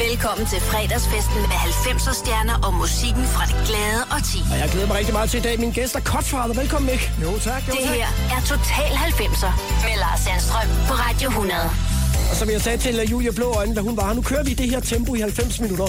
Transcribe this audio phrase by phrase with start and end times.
[0.00, 4.38] Velkommen til fredagsfesten med 90'er stjerner og musikken fra det glade og ti.
[4.52, 5.60] Og jeg glæder mig rigtig meget til i dag.
[5.60, 6.54] Min gæst er Godfather.
[6.60, 7.02] Velkommen, Mick.
[7.22, 7.94] Jo tak, jo Det tak.
[7.96, 9.52] her er Total 90'er
[9.84, 11.60] med Lars Sandstrøm på Radio 100.
[12.30, 14.44] Og som jeg sagde til uh, Julia Blå Øjne, da hun var her, nu kører
[14.44, 15.86] vi det her tempo i 90 minutter.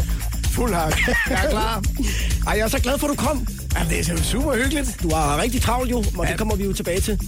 [0.56, 1.00] Fuld hak.
[1.30, 1.82] Jeg er klar.
[2.48, 3.48] Ej, jeg er så glad for, at du kom.
[3.76, 4.90] Jamen, det er jo super hyggeligt.
[5.04, 6.30] Du har rigtig travlt jo, og Ja.
[6.32, 7.20] det kommer vi jo tilbage til.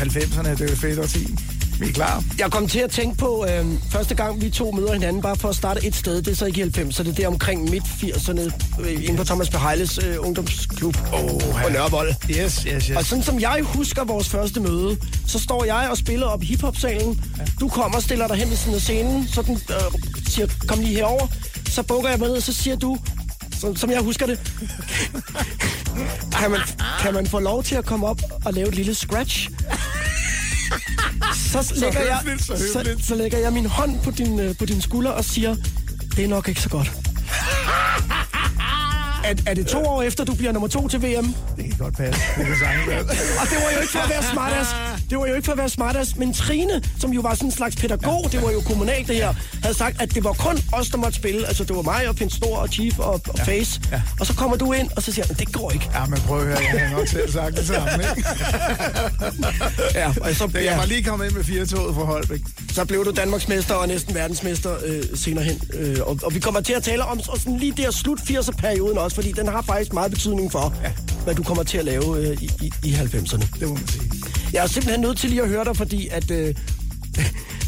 [0.00, 1.28] 90'erne, det er jo fedt årti.
[1.84, 2.24] Vi er klar.
[2.38, 5.48] Jeg kom til at tænke på, øh, første gang vi to møder hinanden, bare for
[5.48, 7.70] at starte et sted, det er så ikke i 90, så det er der omkring
[7.70, 12.14] midt 80'erne, øh, inde på Thomas Behejles øh, ungdomsklub Åh, på Nørrevold.
[12.30, 12.96] Yes, yes, yes.
[12.96, 16.46] Og sådan som jeg husker vores første møde, så står jeg og spiller op i
[16.46, 17.24] hiphop-salen.
[17.60, 20.78] Du kommer og stiller dig hen ved siden af scenen, så den øh, siger, kom
[20.78, 21.26] lige herover.
[21.68, 22.98] Så bukker jeg mig ned, og så siger du,
[23.60, 24.38] som, som jeg husker det,
[26.38, 26.60] kan man,
[27.00, 29.50] kan man få lov til at komme op og lave et lille scratch?
[31.34, 35.10] Så, lægger jeg, så så lægger jeg min hånd på din, øh, på din skulder
[35.10, 35.56] og siger,
[36.16, 36.92] det er nok ikke så godt.
[39.24, 41.34] Er, er det to år efter, du bliver nummer to til VM?
[41.56, 42.20] Det kan godt passe.
[42.36, 42.98] Det kan.
[43.40, 44.70] Og det var jo ikke for at være smartass.
[45.10, 46.16] Det var jo ikke for at være smartass.
[46.16, 49.34] Men Trine, som jo var sådan en slags pædagog, det var jo kommunalt det her,
[49.62, 51.46] havde sagt, at det var kun os, der måtte spille.
[51.46, 53.80] Altså det var mig og Pind Stor og Chief og, og Face.
[53.92, 54.02] ja.
[54.20, 55.90] Og så kommer du ind, og så siger han, det går ikke.
[55.94, 58.28] Ja, men prøv at høre, jeg har nok selv sagt det samme, ikke?
[59.94, 62.40] Ja, og så, Det, jeg ja, var lige kommet ind med fire toget fra Holbæk.
[62.72, 65.60] så blev du Danmarksmester og næsten verdensmester øh, senere hen.
[65.74, 68.98] Øh, og, og vi kommer til at tale om og sådan lige der slut 80'er-perioden
[68.98, 70.92] også, fordi den har faktisk meget betydning for, ja.
[71.24, 73.60] hvad du kommer til at lave øh, i, i, i 90'erne.
[73.60, 74.10] Det må man sige.
[74.52, 76.30] Jeg er simpelthen nødt til lige at høre dig, fordi at...
[76.30, 76.54] Øh,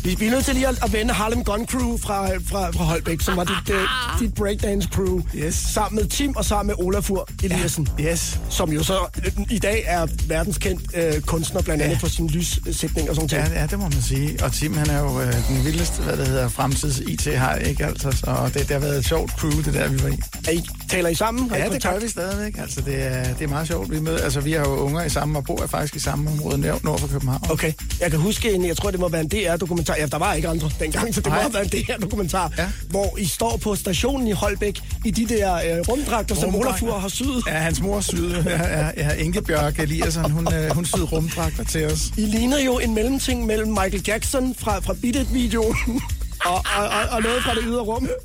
[0.04, 2.84] vi vi er nødt til lige at, at vende Harlem Gun Crew fra, fra, fra
[2.84, 3.80] Holbæk, som var dit, øh,
[4.20, 5.20] dit breakdance crew.
[5.34, 5.54] Yes.
[5.54, 7.88] Sammen med Tim og sammen med Olafur Eliassen.
[8.00, 8.40] Yes.
[8.50, 12.00] Som jo så øh, i dag er verdenskendt øh, kunstner, blandt andet Ja.
[12.00, 13.42] for sin lyssætning og sådan ting.
[13.42, 14.44] Ja, ja, det må man sige.
[14.44, 17.84] Og Tim, han er jo øh, den vildeste, hvad det hedder, fremtids IT har ikke
[17.86, 18.10] altså.
[18.10, 20.18] Så det, det har været et sjovt crew, det der, vi var i.
[20.48, 21.48] Er I, taler I sammen?
[21.50, 21.94] Har I Ja, det kontakt?
[21.94, 22.58] gør vi stadigvæk.
[22.58, 23.90] Altså, det er, det er meget sjovt.
[23.90, 26.58] Vi, med, altså, vi har jo unger i samme, og bor faktisk i samme område
[26.84, 27.40] nord for København.
[27.50, 27.72] Okay.
[28.00, 29.94] Jeg kan huske en, jeg tror, det må være en DR-dokumentar.
[29.98, 31.42] Ja, der var ikke andre dengang, så det må Nej.
[31.42, 32.52] have været en DR-dokumentar.
[32.58, 32.68] Ja.
[32.90, 36.54] Hvor I står på stationen i Holbæk i de der øh, rumdragter, som.
[36.54, 37.42] Olafur har syet.
[37.46, 38.44] Ja, hans mor syede.
[38.46, 42.12] Ja, ja, ja Ingebjørg Eliasson, hun, øh, hun syede rumdragter til os.
[42.16, 46.02] I ligner jo en mellemting mellem Michael Jackson fra, fra Beat It-videoen
[46.48, 48.08] og, og, og, og noget fra det ydre rum.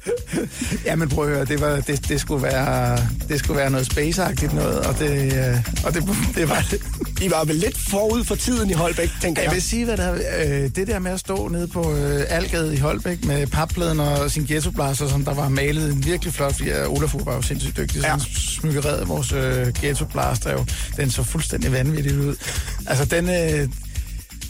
[0.86, 2.98] Ja, men prøv at høre, det, var, det, det, skulle, være,
[3.30, 6.04] det skulle være noget spaceagtigt noget, og det, øh, og det,
[6.36, 6.82] det var det.
[7.22, 9.56] I var vel lidt forud for tiden i Holbæk, tænker Jeg jeg.
[9.56, 12.78] vil sige, hvad der, øh, det der med at stå nede på øh, Algade i
[12.80, 17.24] Holbæk med pappladen og sin ghettoblaster, som der var malet en virkelig flot, fordi Olafur
[17.24, 18.12] var jo sindssygt dygtig, så Ja.
[18.12, 20.66] han smykkerede vores øh, ghettoblaster jo.
[20.98, 22.36] Den så fuldstændig vanvittigt ud.
[22.88, 23.30] Altså, den...
[23.30, 23.68] Øh,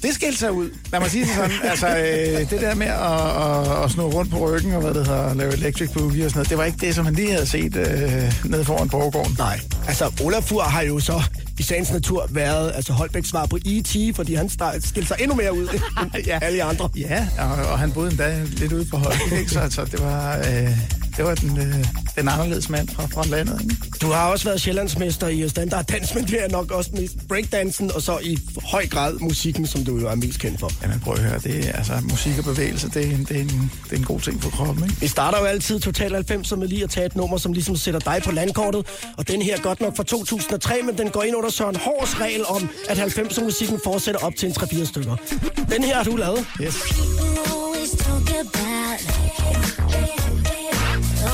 [0.04, 0.70] det skilte altså sig ud.
[0.92, 1.52] Lad mig sige det sådan.
[1.64, 5.08] Altså, øh, det der med at, at, at snurre rundt på ryggen og hvad det
[5.08, 7.46] hedder, lave electric boogie og sådan noget, det var ikke det, som han lige havde
[7.46, 9.36] set øh, nede foran borggården.
[9.38, 11.22] Nej, altså Olafur har jo så
[11.60, 15.54] i sagens natur været altså Holbæks svar på E.T., fordi han skilte sig endnu mere
[15.54, 15.68] ud
[16.16, 16.40] end Ja.
[16.42, 16.90] alle andre.
[16.96, 19.52] Ja, og, og han boede endda lidt ude på Holbæk, ikke?
[19.52, 20.70] Så, så det var, øh,
[21.18, 21.86] det var den, øh,
[22.16, 23.62] den anderledes mand fra, fra landet.
[23.64, 23.76] Ikke?
[24.02, 28.02] Du har også været sjællandsmester i standarddans, men det er nok også mest breakdansen, og
[28.02, 28.38] så i
[28.72, 30.72] høj grad musikken, som du jo er mest kendt for.
[30.84, 33.42] Jamen prøv at høre, det er, altså, musik og bevægelse, det er, en, det, er
[33.42, 34.84] en, det er en god ting for kroppen.
[34.84, 35.02] Ikke?
[35.02, 38.00] Vi starter jo altid Total 90 med lige at tage et nummer, som ligesom sætter
[38.00, 38.86] dig på landkortet.
[39.18, 42.20] Og den her er godt nok fra 2003, men den går ind under Søren Hårds
[42.20, 45.16] regel om, at 90'er-musikken fortsætter op til en 3-4 stykker.
[45.70, 46.46] Den her har du lavet.
[46.62, 46.76] Yes.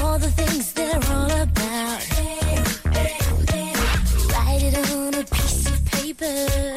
[0.04, 2.02] All the things they're all about.
[4.32, 6.77] Write it on a piece of paper.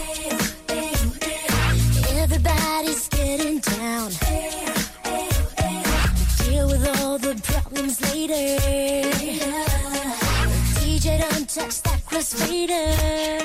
[12.31, 13.40] sweeter.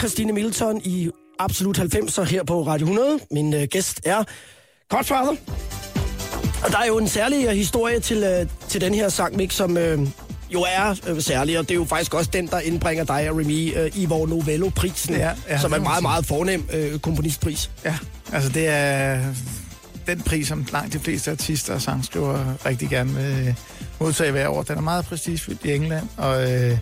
[0.00, 3.18] Christine Milton i Absolut 90'er her på Radio 100.
[3.30, 4.24] Min øh, gæst er
[4.88, 5.34] Godfather.
[6.64, 9.52] Og der er jo en særlig øh, historie til, øh, til den her sang, Mik,
[9.52, 9.98] som øh,
[10.54, 13.36] jo er øh, særlig, og det er jo faktisk også den, der indbringer dig og
[13.36, 17.70] Remy øh, i vores Novello-prisen, Ja, ja, som er en meget, meget fornem øh, komponistpris.
[17.84, 17.98] Ja,
[18.32, 19.24] altså det er
[20.06, 23.54] den pris, som langt de fleste artister og sangskrivere rigtig gerne vil
[24.00, 24.62] modtage hver år.
[24.62, 26.78] Den er meget prestigefyldt i England, og øh,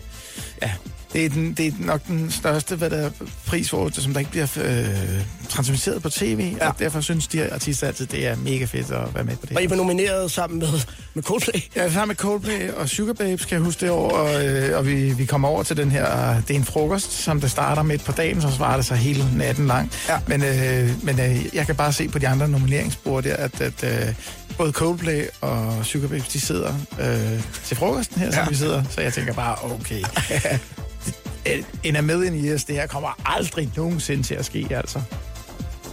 [0.61, 0.71] ja,
[1.13, 3.09] det er, den, det er nok den største hvad der,
[3.47, 6.67] pris, hvor, som der ikke bliver øh, transmitteret på tv, ja.
[6.69, 9.45] og derfor synes de her artister altid, det er mega fedt at være med på
[9.45, 9.57] det.
[9.57, 10.67] Og I var nomineret sammen med,
[11.13, 11.61] med Coldplay.
[11.75, 14.85] Ja, sammen med Coldplay og Sugar Babes, kan jeg huske det år, og, øh, og
[14.87, 18.03] vi, vi kommer over til den her, det er en frokost, som det starter midt
[18.05, 19.91] på dagen, så svarer det sig hele natten lang.
[20.09, 20.19] Ja.
[20.27, 23.83] Men, øh, men øh, jeg kan bare se på de andre nomineringsbord der, at, at
[23.83, 24.13] øh,
[24.57, 28.49] både Coldplay og Sugar Babes, de sidder øh, til frokosten her, som Ja.
[28.49, 30.01] vi sidder, så jeg tænker bare, okay.
[31.83, 35.01] En af med i yes, det her kommer aldrig nogensinde til at ske, altså.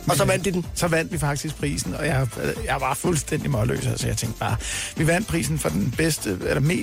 [0.09, 0.67] Og så vandt de den.
[0.75, 2.27] Så vandt vi faktisk prisen, og jeg,
[2.67, 3.87] jeg var fuldstændig målløs.
[3.87, 4.57] Altså, jeg tænkte bare,
[4.97, 6.77] vi vandt prisen for den bedste, eller me,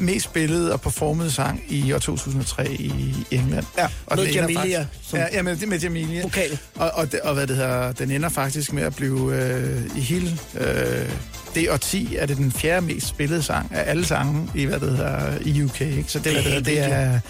[0.00, 3.64] mest spillede og performede sang i år 2003 i England.
[3.78, 6.22] Ja, og med Jamelia Faktisk, som ja, ja, med, med Jamelia.
[6.22, 6.58] vokal.
[6.74, 10.38] Og, og, og hvad det hedder, den ender faktisk med at blive øh, i hele
[10.60, 11.08] øh,
[11.54, 14.90] det årti, er det den fjerde mest spillede sang af alle sange i, hvad det
[14.90, 15.80] hedder, i UK.
[15.80, 16.04] Ikke?
[16.06, 17.20] Så det, hvad det, hedder, det er,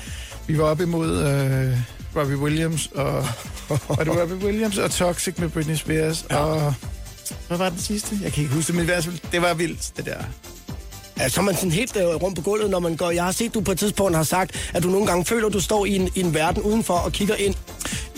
[0.49, 1.79] vi var op imod øh,
[2.17, 3.13] Robbie Williams, og,
[3.89, 6.37] var det Robbie Williams og Toxic med Britney Spears, ja.
[6.37, 6.75] og
[7.49, 8.19] hvad var det sidste?
[8.23, 10.25] Jeg kan ikke huske det, men i hvert fald, det var vildt, det der.
[11.19, 13.11] Ja, så er man sådan helt øh, rundt på gulvet, når man går.
[13.11, 15.53] Jeg har set, du på et tidspunkt har sagt, at du nogle gange føler, at
[15.53, 17.55] du står i en, i en verden udenfor og kigger ind.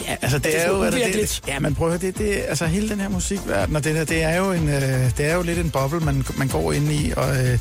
[0.06, 0.79] Ja, altså det, det er er jo...
[0.79, 1.41] uvirkeligt.
[1.44, 3.94] det, ja, men prøv at høre, det, det, altså hele den her musikverden, og det
[3.94, 6.73] der, det er jo, en, øh, det er jo lidt en boble, man, man går
[6.73, 7.59] ind i, og øh,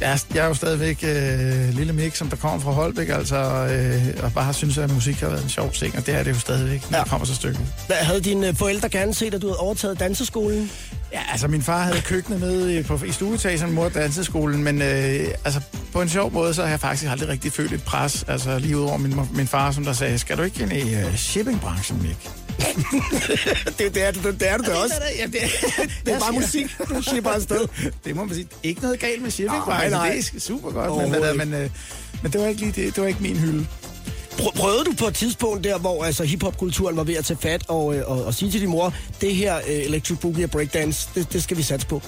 [0.00, 3.36] jeg, er, jeg er jo stadigvæk øh, lille Mik, som der kommer fra Holbæk, altså,
[3.36, 6.30] øh, og bare synes, at musik har været en sjov ting, og det er det
[6.30, 7.02] jo stadigvæk, når Ja.
[7.02, 7.60] det kommer så stykket.
[7.86, 10.70] Hvad, havde dine øh, forældre gerne set, at du havde overtaget danseskolen?
[11.12, 15.28] Ja, altså min far havde køkkenet med i- på, i stueetagen, mor danseskolen, men øh,
[15.44, 15.60] altså
[15.92, 18.76] på en sjov måde, så har jeg faktisk aldrig rigtig følt et pres, altså lige
[18.78, 22.30] udover min, min far, som der sagde, skal du ikke ind i uh, shippingbranchen, Mik?
[23.78, 24.94] det, det, er, det, det er du da også.
[25.18, 25.32] Ja, det,
[26.06, 27.68] Det er bare musik, du shipper afsted.
[28.04, 28.48] Det må man sige.
[28.62, 30.20] Ikke noget galt med shipping, Nej, nej, nej.
[30.32, 31.70] Det er super godt, men, men, men, øh,
[32.22, 33.66] men det var ikke lige det, det var ikke min hylde.
[34.38, 37.96] Prøvede du på et tidspunkt der, hvor altså, hiphopkulturen var ved at tage fat og,
[37.96, 41.32] øh, og, og sige til din mor, det her øh, electric boogie og breakdance, det,
[41.32, 42.02] det skal vi satse på?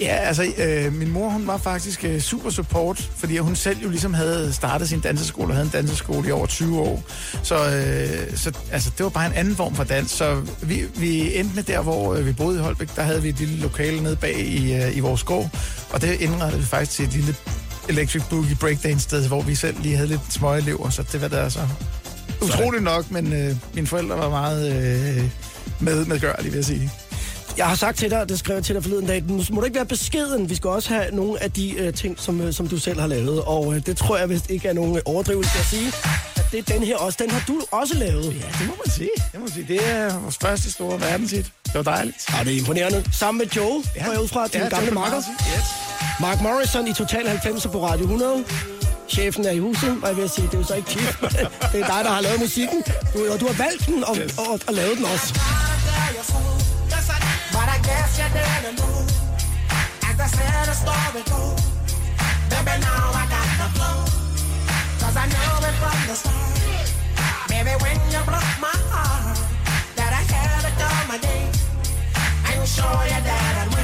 [0.00, 3.88] Ja, altså, øh, min mor, hun var faktisk øh, super support, fordi hun selv jo
[3.88, 7.02] ligesom havde startet sin danseskole og havde en danseskole i over 20 år.
[7.42, 10.10] Så, øh, så altså, det var bare en anden form for dans.
[10.10, 13.28] Så vi, vi endte med der, hvor øh, vi boede i Holbæk, der havde vi
[13.28, 15.50] et lille lokale nede bag i, øh, i vores gård,
[15.90, 17.36] og det indrettede vi faktisk til et lille
[17.92, 21.28] electric boogie breakdance sted, hvor vi selv lige havde lidt små elever, så det var
[21.28, 21.60] der så
[22.42, 25.24] utroligt nok, men øh, mine forældre var meget øh,
[25.80, 26.90] med, medgørlige, vil jeg sige.
[27.56, 29.60] Jeg har sagt til dig, og det skrev jeg til dig forleden dag, nu må
[29.60, 30.50] du ikke være beskeden.
[30.50, 33.06] Vi skal også have nogle af de øh, ting, som, øh, som du selv har
[33.06, 33.42] lavet.
[33.42, 35.92] Og øh, det tror jeg vist ikke er nogen øh, overdrivelse at sige.
[36.36, 37.18] At det er den her også.
[37.22, 38.24] Den har du også lavet.
[38.24, 39.10] Ja, det må man sige.
[39.16, 39.66] Det, må man sige.
[39.68, 41.46] det er vores første store verdenshit.
[41.66, 42.16] Det var dejligt.
[42.38, 43.04] Ja, det er imponerende.
[43.12, 44.04] Sammen med Joe, ja.
[44.04, 45.18] går jeg ud fra, din gamle Joe makker.
[45.18, 45.64] Yes.
[46.20, 48.44] Mark Morrison i Total 90 på Radio 100.
[49.08, 51.20] Chefen er i huset, og jeg vil sige, det er jo så ikke chief.
[51.72, 52.82] det er dig, der har lavet musikken.
[53.14, 54.38] Du, og du har valgt den og, Yes.
[54.38, 55.40] og, og, og lavet den også.
[57.82, 59.06] Guess you didn't know.
[60.08, 61.62] As I said, the story goes.
[62.50, 63.98] Baby, now I got the flow.
[65.00, 66.88] Cause I knew it from the start.
[67.48, 69.38] Baby, when you broke my heart,
[69.96, 71.50] that I had to come again.
[72.48, 73.81] And show you that I'd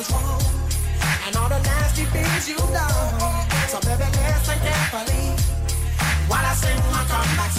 [0.00, 0.40] is wrong
[1.26, 3.20] and all the nasty things you've done.
[3.68, 5.24] So baby, listen carefully
[6.28, 7.49] while I sing my comeback.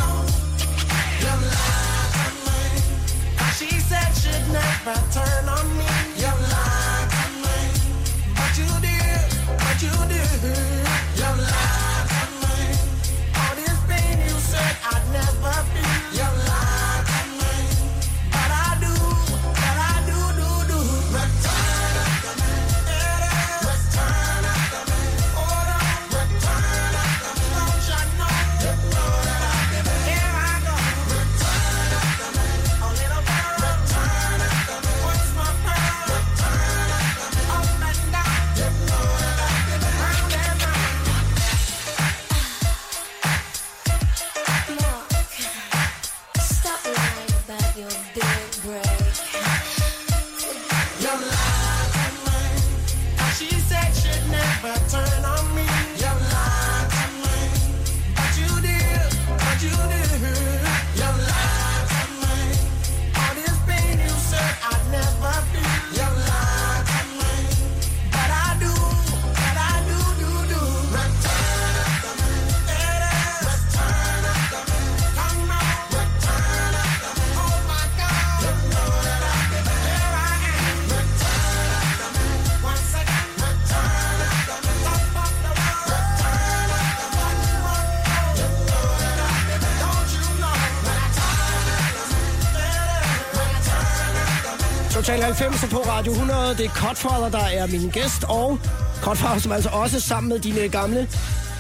[95.42, 96.56] 90 på Radio 100.
[96.58, 98.60] Det er Cutfather, der er min gæst, og
[99.02, 101.08] Cutfather, som altså også sammen med dine gamle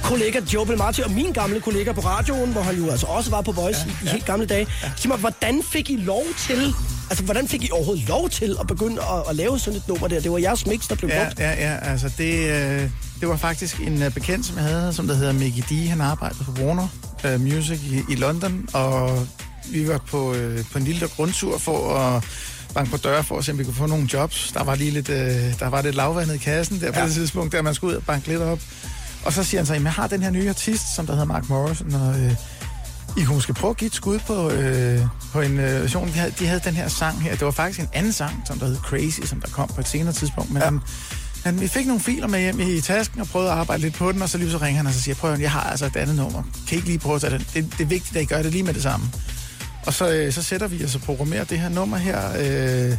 [0.03, 3.41] kollega Joe Belmarti og min gamle kollega på radioen, hvor han jo altså også var
[3.41, 4.67] på Voice ja, i, i helt gamle dage.
[4.97, 6.73] Sig mig, hvordan fik I lov til,
[7.09, 10.07] altså hvordan fik I overhovedet lov til at begynde at, at lave sådan et nummer
[10.07, 10.19] der?
[10.19, 11.39] Det var jeres mix, der blev Ja, brugt.
[11.39, 15.07] ja, ja, altså det, øh, det var faktisk en øh, bekendt, som jeg havde, som
[15.07, 15.89] der hedder Mickey D.
[15.89, 16.87] Han arbejdede på Warner
[17.25, 19.27] øh, Music i, i London, og
[19.69, 22.23] vi var på, øh, på en lille rundtur for at
[22.73, 24.51] banke på døre for at se, om vi kunne få nogle jobs.
[24.53, 27.05] Der var lige lidt, øh, der var lidt lavvandet i kassen der på Ja.
[27.05, 28.59] det tidspunkt, der man skulle ud og banke lidt op.
[29.25, 31.25] Og så siger han så, at jeg har den her nye artist, som der hedder
[31.27, 32.31] Mark Morrison, og øh,
[33.17, 35.01] I kunne måske prøve at give et skud på, øh,
[35.33, 36.07] på en øh, version.
[36.07, 37.31] De havde, de havde den her sang her.
[37.31, 39.87] Det var faktisk en anden sang, som der hed Crazy, som der kom på et
[39.87, 40.51] senere tidspunkt.
[40.51, 40.65] Men ja.
[40.65, 40.79] han,
[41.43, 44.11] han, vi fik nogle filer med hjem i tasken og prøvede at arbejde lidt på
[44.11, 45.85] den, og så lige så ringer han og så siger, prøv at jeg har altså
[45.85, 46.43] et andet nummer.
[46.67, 47.45] Kan I ikke lige prøve at tage den?
[47.53, 49.09] Det, det er vigtigt, at I gør det lige med det samme.
[49.85, 52.97] Og så, øh, så sætter vi os og programmerer det her nummer her øh,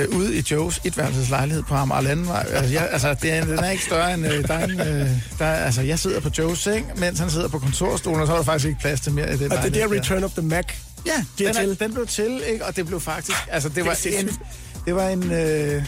[0.00, 2.46] øh, ude i Joes etværelseslejlighed på Amager Landvej.
[2.52, 4.26] Altså, jeg, altså det er, den er ikke større end...
[4.26, 7.30] Øh, der er en, øh, der, er- altså, jeg sidder på Joes seng, mens han
[7.30, 9.62] sidder på kontorstolen, og så er der faktisk ikke plads til mere i det Og
[9.62, 10.64] det er der Return of the Mac.
[11.06, 12.64] Ja, Det den, er, den blev til, ikke?
[12.66, 13.36] og det blev faktisk...
[13.50, 14.28] Altså, det var en...
[14.86, 15.32] Det var en...
[15.32, 15.82] Øh,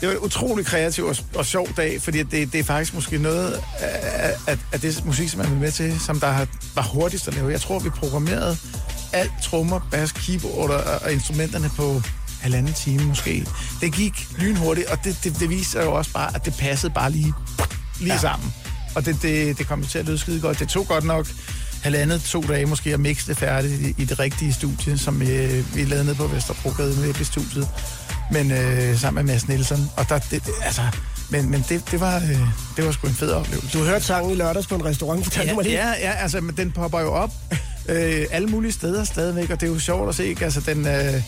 [0.00, 3.18] det var en utrolig kreativ og, og sjov dag, fordi det, det er faktisk måske
[3.18, 6.82] noget af, af, af det musik, som jeg er med til, som der har, var
[6.82, 7.50] hurtigst at lave.
[7.50, 8.56] Jeg tror, vi programmerede
[9.12, 12.02] alt trommer, bass, keyboard og, og instrumenterne på
[12.40, 13.46] halvanden time måske.
[13.80, 17.10] Det gik lynhurtigt, og det, det, det viser jo også bare, at det passede bare
[17.10, 17.34] lige,
[18.00, 18.18] lige ja.
[18.20, 18.54] sammen.
[18.94, 20.58] Og det, det, det kom til at lyde skide godt.
[20.58, 21.26] Det tog godt nok
[21.82, 25.76] halvandet, to dage måske at mixe det færdigt i, i det rigtige studie, som øh,
[25.76, 27.68] vi lavede ned på Vesterbrogade med i studiet.
[28.32, 29.90] Men øh, sammen med Mads Nielsen.
[29.96, 30.82] Og der, det, det, altså,
[31.30, 32.40] men, men det, det, var, øh,
[32.76, 33.78] det var sgu en fed oplevelse.
[33.78, 35.72] Du hørte sangen i lørdags på en restaurant, fortalte Ja, du mig det?
[35.72, 37.30] ja, ja, altså, men den popper jo op
[37.88, 40.44] øh, alle mulige steder stadigvæk, og det er jo sjovt at se, ikke?
[40.44, 41.22] Altså, den, øh,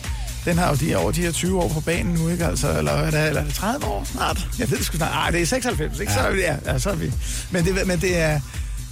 [0.45, 2.45] den har jo de, over de her 20 år på banen nu, ikke?
[2.45, 4.47] Altså, eller, er eller er det 30 år snart?
[4.59, 5.11] Jeg ved det sgu snart.
[5.13, 6.11] Ej, det er 96, ikke?
[6.11, 6.17] Ja.
[6.21, 7.11] Så, er vi- ja, ja, så er vi.
[7.51, 8.39] Men det, men det er...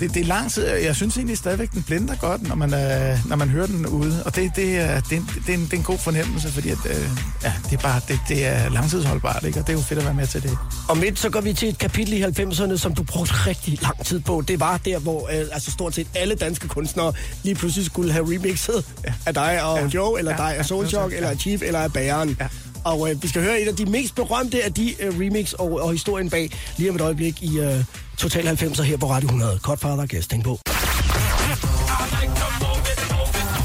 [0.01, 0.67] Det, det er lang tid.
[0.67, 4.24] Jeg synes egentlig stadigvæk, den blinder godt, når man, øh, når man hører den ude.
[4.25, 6.48] Og det, det, er, det, er en- det, er en, det er en god fornemmelse,
[6.51, 6.96] fordi at, øh,
[7.43, 9.60] ja, det, er bare, det, det er langtidsholdbart, ikke?
[9.60, 10.58] og det er jo fedt at være med til det.
[10.89, 14.05] Om lidt, så går vi til et kapitel i 90'erne, som du brugte rigtig lang
[14.05, 14.43] tid på.
[14.48, 18.25] Det var der, hvor øh, altså stort set alle danske kunstnere lige pludselig skulle have
[18.36, 19.13] remixet ja.
[19.25, 19.86] af dig og Ja.
[19.88, 21.15] Joe, eller Ja, dig og Soulshock, ja.
[21.17, 22.38] eller af Chief, eller af Bæren.
[22.39, 22.48] Ja.
[22.84, 25.72] Og øh, vi skal høre et af de mest berømte af de øh, remix og,
[25.81, 27.84] og historien bag lige om et øjeblik i øh,
[28.21, 29.59] Total 90'er her på Radio 100.
[29.63, 30.59] Godfather Gæsting på.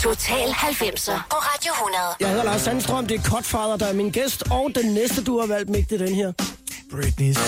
[0.02, 2.02] Total 90'er på Radio 100.
[2.20, 5.40] Jeg hedder Lars Sandstrøm, det er Godfather, der er min gæst, og den næste, du
[5.40, 6.32] har valgt, Mik, det er den her.
[6.92, 7.40] Britney's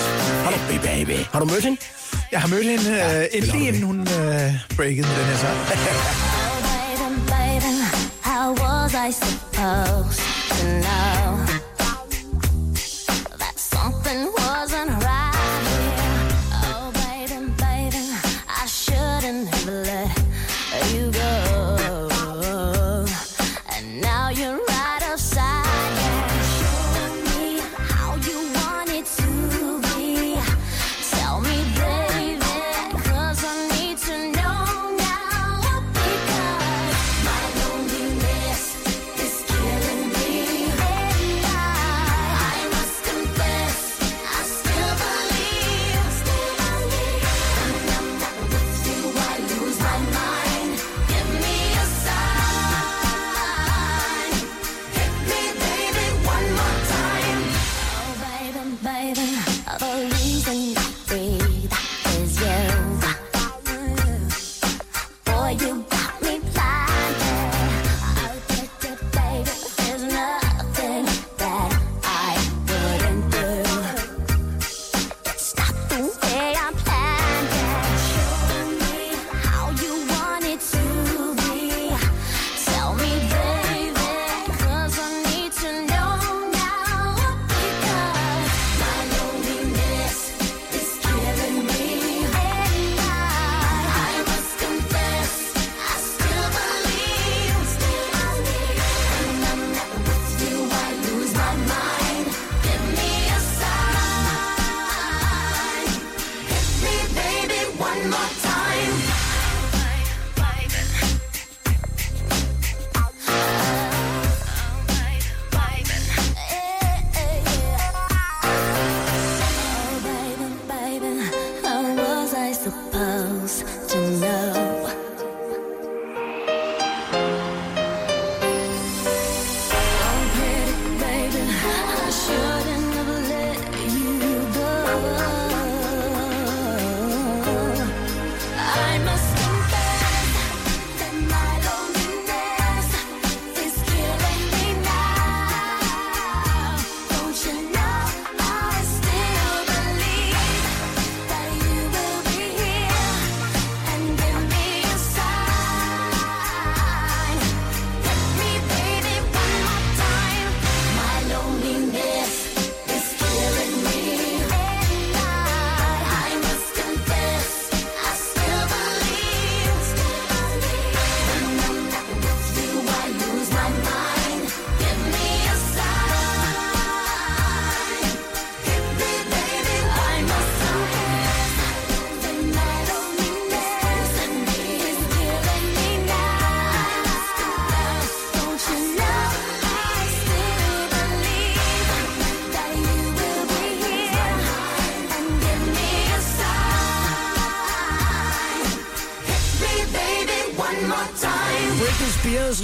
[0.44, 1.24] Har du, baby.
[1.32, 1.80] Har du mødt hende?
[2.32, 5.56] Jeg har mødt hende øh, inden, lige inden hun øh, breakede med den her sang.
[5.58, 5.66] Oh,
[6.70, 7.74] baby, baby,
[8.22, 11.47] how was I supposed to know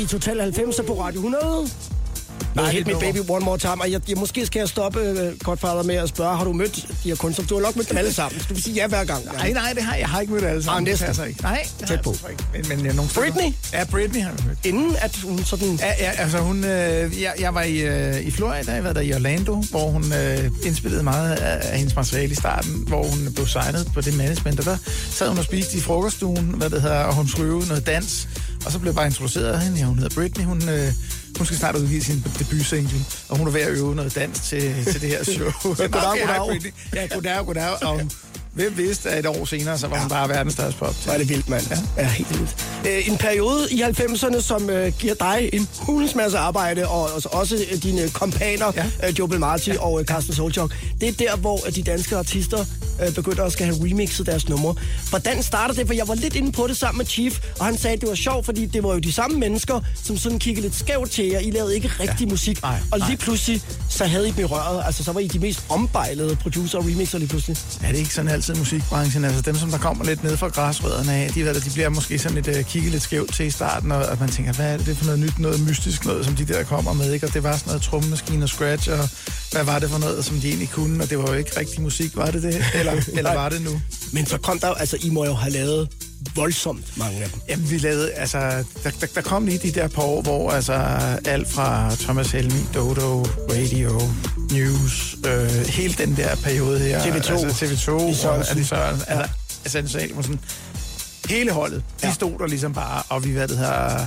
[0.05, 1.69] i Total 90 på Radio 100.
[2.55, 3.13] Nej, Hit Me nummer.
[3.13, 3.81] Baby One More Time.
[3.83, 6.75] Og jeg, jeg, måske skal jeg stoppe, uh, Godfather, med at spørge, har du mødt
[7.03, 7.47] de her kunstnere?
[7.47, 8.41] Du har nok mødt dem alle sammen.
[8.49, 9.25] Du vil sige ja hver gang.
[9.25, 10.89] Nej, nej, det har jeg har ikke mødt alle sammen.
[10.89, 11.25] Ah, næsten.
[11.25, 11.43] Det ikke.
[11.43, 12.15] Nej, det Tæt jeg på.
[12.31, 12.45] ikke.
[12.53, 13.11] Men, men øh, nogle.
[13.15, 13.53] Britney?
[13.73, 14.59] Ja, Britney har jeg mødt.
[14.65, 15.79] Inden at hun sådan...
[15.81, 19.01] Ja, ja, altså hun, øh, jeg, jeg var i, øh, i Florida, jeg var der
[19.01, 23.33] i Orlando, hvor hun øh, indspillede meget af, af hendes materiale i starten, hvor hun
[23.35, 24.77] blev signet på det management, og der
[25.11, 28.29] sad hun og spiste i frokoststuen, hvad det hedder, og hun skulle noget dans,
[28.65, 30.93] og så blev jeg bare introduceret af hende, ja, hun hedder Britney, hun, øh,
[31.39, 34.85] hun skal snart udgive sin debutsingle, og hun er ved at øve noget dans til,
[34.85, 35.51] til det her show.
[35.63, 36.47] goddag, goddag.
[36.49, 36.73] Britney.
[36.95, 38.01] Ja, goddag, goddag, og
[38.53, 40.95] hvem vidste, at et år senere, så var hun bare verdens største pop.
[41.09, 41.63] Er det vildt, mand.
[41.71, 42.03] Ja.
[42.03, 42.57] ja helt vildt.
[42.89, 47.29] Øh, en periode i 90'erne, som øh, giver dig en hulens masse arbejde, og også,
[47.33, 48.87] også øh, dine kompaner, ja.
[49.01, 49.09] Ja.
[49.09, 49.81] øh, Joe Belmarti ja.
[49.81, 50.75] og øh, Carsten Solchok.
[51.01, 52.65] Det er der, hvor øh, de danske artister
[53.03, 54.75] øh, begynder at skal have remixet deres numre.
[55.11, 55.87] Hvordan starter det?
[55.87, 58.09] For jeg var lidt inde på det sammen med Chief, og han sagde, at det
[58.09, 61.25] var sjovt, fordi det var jo de samme mennesker, som sådan kiggede lidt skævt til
[61.25, 61.39] jer.
[61.39, 62.31] I lavede ikke rigtig ja.
[62.31, 62.63] musik.
[62.63, 63.17] Nej, og lige nej.
[63.17, 64.83] pludselig, så havde I dem i røret.
[64.87, 67.57] Altså, så var I de mest ombejlede producer og remixer lige pludselig.
[67.85, 69.25] Er det ikke sådan altid musikbranchen?
[69.25, 72.19] Altså dem, som der kommer lidt ned fra græsrødderne af, de, ved, de bliver måske
[72.19, 74.77] sådan lidt uh, kigget lidt skævt til i starten, og at man tænker, hvad er
[74.77, 77.27] det, for noget nyt, noget mystisk noget, som de der kommer med, ikke?
[77.27, 79.09] Og det var sådan noget trommemaskine og scratch, og
[79.53, 81.83] hvad var det for noget, som de egentlig kunne, og det var jo ikke rigtig
[81.83, 82.65] musik, var det det?
[82.91, 83.81] Eller, eller var det nu?
[84.13, 85.89] Men så kom der jo- altså, I må jo have lavet
[86.35, 87.41] voldsomt mange af dem.
[87.49, 88.39] Jamen, vi lavede, altså,
[88.85, 90.73] der, der, der kom lige de der par år, hvor altså
[91.25, 94.01] alt fra Thomas Helmi, Dodo, Radio,
[94.51, 97.01] News, øh, hele den der periode her.
[97.01, 97.33] TV2.
[97.45, 98.57] Altså TV2 Lis og Sørensen.
[98.57, 99.01] Ali Søren.
[99.09, 99.21] Ja.
[99.65, 100.41] Altså, altså, altså, sådan,
[101.29, 102.13] hele holdet, de Ja.
[102.13, 104.07] stod der ligesom bare, og vi, hvad det her,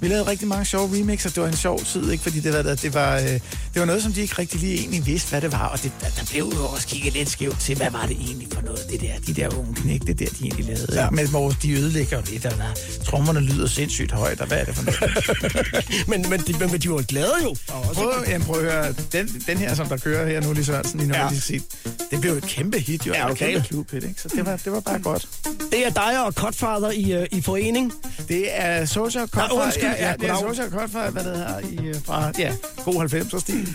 [0.00, 1.30] vi lavede rigtig mange sjove remixer.
[1.30, 2.22] Det var en sjov tid, ikke?
[2.22, 3.40] Fordi det var, det var, øh, det
[3.76, 5.66] var noget, som de ikke rigtig lige egentlig vidste, hvad det var.
[5.68, 8.62] Og det, der, blev jo også kigget lidt skævt til, hvad var det egentlig for
[8.62, 11.02] noget, det der, de der unge knæk, det der, de egentlig lavede.
[11.02, 11.10] Ja.
[11.10, 12.64] Men hvor de ødelægger jo lidt, og der,
[13.04, 16.08] trommerne lyder sindssygt højt, og hvad er det for noget?
[16.10, 17.48] men, men, de, men, de var glade jo.
[17.68, 20.52] Og også, Prøv, jamen, prøv at høre, den, den her, som der kører her nu,
[20.52, 21.28] lige Sørensen, lige nu, Ja.
[21.40, 21.62] set,
[22.10, 23.12] det blev et kæmpe hit, jo.
[23.12, 23.52] Ja, okay.
[23.52, 24.20] Kæmpe klubhit, ikke?
[24.20, 25.28] Så det var, det var bare godt.
[25.72, 27.92] det er dig og Godfather i, uh, i forening.
[28.28, 30.36] Det er Social Cut Nej, undskyld, ja, ja, ja, det er.
[30.48, 32.52] Social Cut fra, hvad det hedder, i, øh, fra, ja,
[32.84, 33.68] god 90'er stil.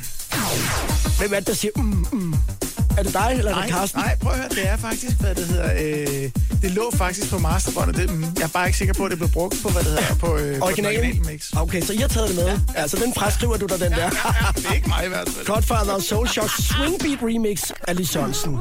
[1.19, 2.34] Hvem er det, der siger, mm, mm.
[2.97, 4.01] Er det dig, eller er Nej, det Carsten?
[4.01, 7.38] nej, prøv at høre, det er faktisk, hvad det hedder, øh, det lå faktisk på
[7.39, 7.95] masterbåndet.
[7.97, 9.91] Det, mm, jeg er bare ikke sikker på, at det blev brugt på, hvad det
[9.91, 10.99] hedder, på, øh, på Originalen?
[10.99, 11.51] originale mix.
[11.58, 12.45] Okay, så I har taget det med.
[12.47, 14.10] Ja, ja så den fraskriver du dig, den der.
[14.55, 15.45] det er ikke mig i hvert fald.
[15.45, 18.58] Godfather og Soul Shock Swing Beat Remix af Lis Sørensen.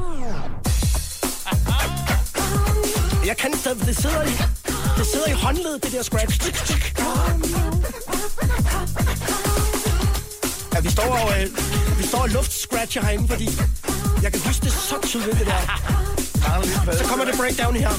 [3.25, 4.68] Jeg kan stadig, det sidder i.
[4.99, 6.39] det sidder i håndledet, det der scratch.
[6.39, 6.83] Tik, tik.
[10.73, 11.47] Ja, vi står og, øh,
[11.99, 13.49] vi står og luftscratcher herinde, fordi
[14.23, 15.61] jeg kan huske det så tydeligt, det der.
[16.99, 17.93] Så kommer det breakdown her.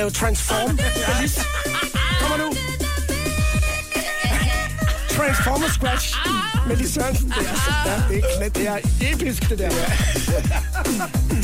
[0.00, 0.78] Lave Transform?
[1.14, 1.40] Alice?
[2.20, 2.52] Kommer nu.
[5.08, 6.16] Transformer Scratch
[6.68, 7.28] med Lis Sørensen.
[7.28, 7.46] Det
[7.86, 9.70] er, ja, det er, det er episk, det der.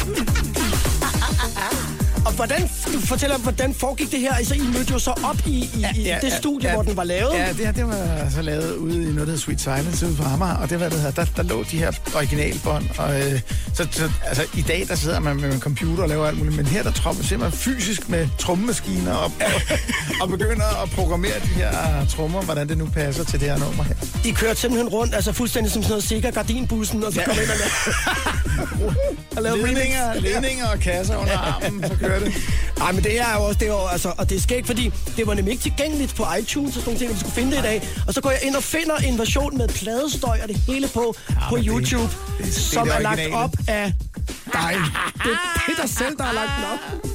[2.36, 4.34] Og hvordan, du fortæller, hvordan foregik det her?
[4.34, 7.32] Altså, I mødte jo så op i, i, i det studie, hvor den var lavet.
[7.34, 10.16] Ja, det her det var så lavet ude i noget, der hedder Sweet Silence ude
[10.16, 13.40] på Amager, og det var det her, der, der lå de her originalbånd, og øh,
[13.74, 16.56] så, så, altså, i dag, der sidder man med en computer og laver alt muligt,
[16.56, 19.76] men her, der tror man simpelthen fysisk med trommemaskiner op, og,
[20.20, 23.84] og begynder at programmere de her trommer, hvordan det nu passer til det her nummer
[23.84, 23.94] her.
[24.24, 27.50] I kørte simpelthen rundt, altså fuldstændig som sådan noget sikker gardinbussen, og så kom ind
[27.50, 28.96] og lavede,
[29.36, 29.66] og lavede.
[29.66, 32.34] Ledninger, ledninger og kasser under armen, så kører det.
[32.82, 34.66] Ej, men det her er jo også, det er jo, altså, og det er skægt,
[34.66, 37.34] fordi det var nemlig ikke tilgængeligt på iTunes og sådan nogle ting, at vi skulle
[37.34, 37.88] finde det i dag.
[38.06, 41.14] Og så går jeg ind og finder en version med pladestøj og det hele på,
[41.48, 42.02] på men det- YouTube,
[42.38, 43.36] det- det er som det er lagt originale.
[43.36, 43.92] op af
[44.52, 44.74] dig.
[45.14, 45.24] Det,
[45.66, 47.12] det er dig selv, der har lagt den op.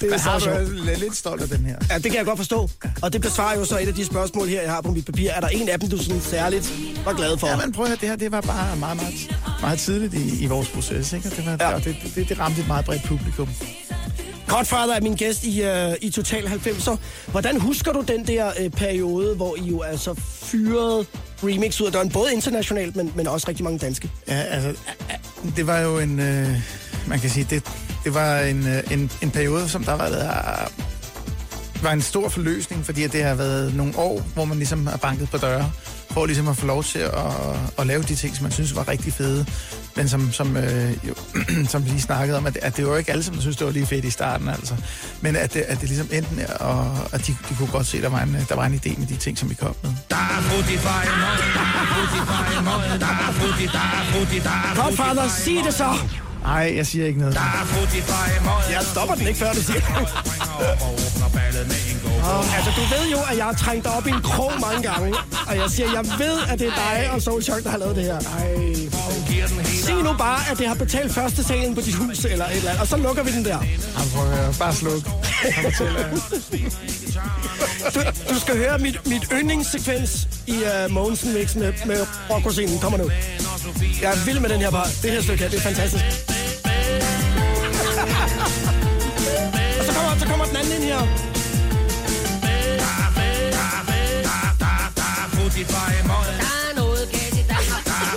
[0.00, 0.98] Det er så sjovt.
[1.00, 1.76] lidt stolt af den her.
[1.90, 2.70] Ja, det kan jeg godt forstå.
[3.02, 5.30] Og det besvarer jo så et af de spørgsmål her, jeg har på mit papir.
[5.30, 6.72] Er der en af dem, du sådan særligt
[7.04, 7.46] var glad for?
[7.48, 9.28] Ja, men prøv at høre, det her det var bare meget, meget,
[9.60, 11.28] meget tidligt i, i vores proces, ikke?
[11.28, 11.70] Og det, var, Ja.
[11.70, 11.76] ja.
[11.78, 13.48] det, det, det ramte et meget bredt publikum.
[14.52, 16.96] Godfather er min gæst i, uh, i Total 90'er.
[17.26, 21.06] Hvordan husker du den der uh, periode, hvor I jo altså fyrede
[21.42, 24.10] remix ud af døren, både internationalt, men, men også rigtig mange danske?
[24.28, 26.48] Ja, altså, øh, det var jo en, øh,
[27.06, 27.64] man kan sige, det,
[28.04, 32.84] det var en, øh, en, en periode, som der var, der var en stor forløsning,
[32.84, 35.72] fordi det har været nogle år, hvor man ligesom har banket på døre
[36.12, 37.12] for ligesom at få lov til at,
[37.78, 39.46] at lave de ting, som man synes var rigtig fede.
[39.96, 41.14] Men som, som, øh, jo,
[41.72, 43.66] som vi lige snakkede om, at, at det var jo ikke alle, som synes, det
[43.66, 44.74] var lige fedt i starten, altså.
[45.20, 47.96] Men at det, at det ligesom endte med, og at de, de kunne godt se,
[47.96, 49.90] at der var, en, der var en idé med de ting, som vi kom med.
[50.10, 54.50] Der er frutti der er frutti fej møg, der er frutti, der er frutti, der
[54.50, 56.31] er frutti Godfather, sig det så!
[56.42, 57.34] Nej, jeg siger ikke noget.
[57.34, 58.70] Der er.
[58.70, 60.02] Jeg stopper den ikke, før du siger go
[62.56, 65.14] Altså, du ved jo, at jeg har trængt dig op i en krog mange gange.
[65.46, 67.96] Og jeg siger, jeg ved, at det er dig og Soul Shock, der har lavet
[67.96, 68.14] det her.
[68.14, 68.56] Ej,
[69.82, 72.70] sig nu bare, at det har betalt første salen på dit hus eller et eller
[72.70, 73.58] andet, og så lukker vi den der.
[73.62, 74.54] Jamen.
[74.58, 75.02] Bare sluk.
[77.94, 78.00] Du,
[78.34, 82.78] du skal høre mit, mit yndlingssekvens i uh, Mogensen Mix med, med rockrosinen.
[82.78, 83.10] Kommer nu.
[84.02, 84.88] Jeg er vild med den her par.
[85.02, 86.31] Det her stykke her, det er fantastisk.
[89.92, 91.02] Så kommer, så kommer den anden ind her.
[95.22, 96.26] Er frutti fej møg.
[96.42, 97.84] Der er noget galt i Danmark.
[97.84, 98.16] Der er.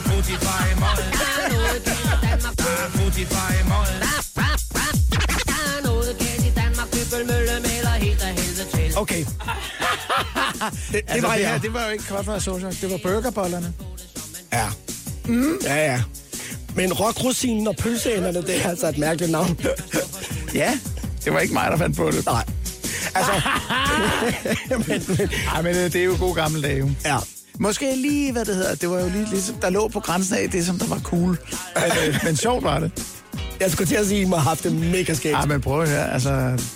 [1.11, 2.55] Der er noget galt i Danmark.
[2.57, 2.85] Der er.
[5.49, 6.87] Der er noget galt i Danmark.
[6.91, 8.97] Bøbelmølle maler helt af helvede til.
[8.97, 9.19] Okay.
[9.19, 9.27] det,
[10.91, 12.77] det Altså, var det, her, det var jo ikke for social.
[12.81, 13.73] Det var burgerbollerne.
[14.53, 14.67] Ja.
[15.25, 15.57] Mm.
[15.63, 16.01] Ja, ja.
[16.75, 19.59] Men rockrosinen og pølseenderne, det er altså et mærkeligt navn.
[20.55, 20.79] Ja,
[21.25, 22.25] det var ikke mig, der fandt på det.
[22.25, 22.43] Nej.
[23.15, 23.31] Altså,
[24.87, 26.89] men, men, Ej, men øh, det er jo god gammel dag, jo.
[27.05, 27.17] ja.
[27.59, 30.49] Måske lige, hvad det hedder, det var jo lige ligesom, der lå på grænsen af
[30.49, 31.37] det, som der var cool.
[31.75, 32.91] Men, øh, men sjovt var det.
[33.59, 35.37] Jeg skulle til at sige, at I må have haft det mega skægt.
[35.37, 36.29] Ja, men prøv at høre, altså,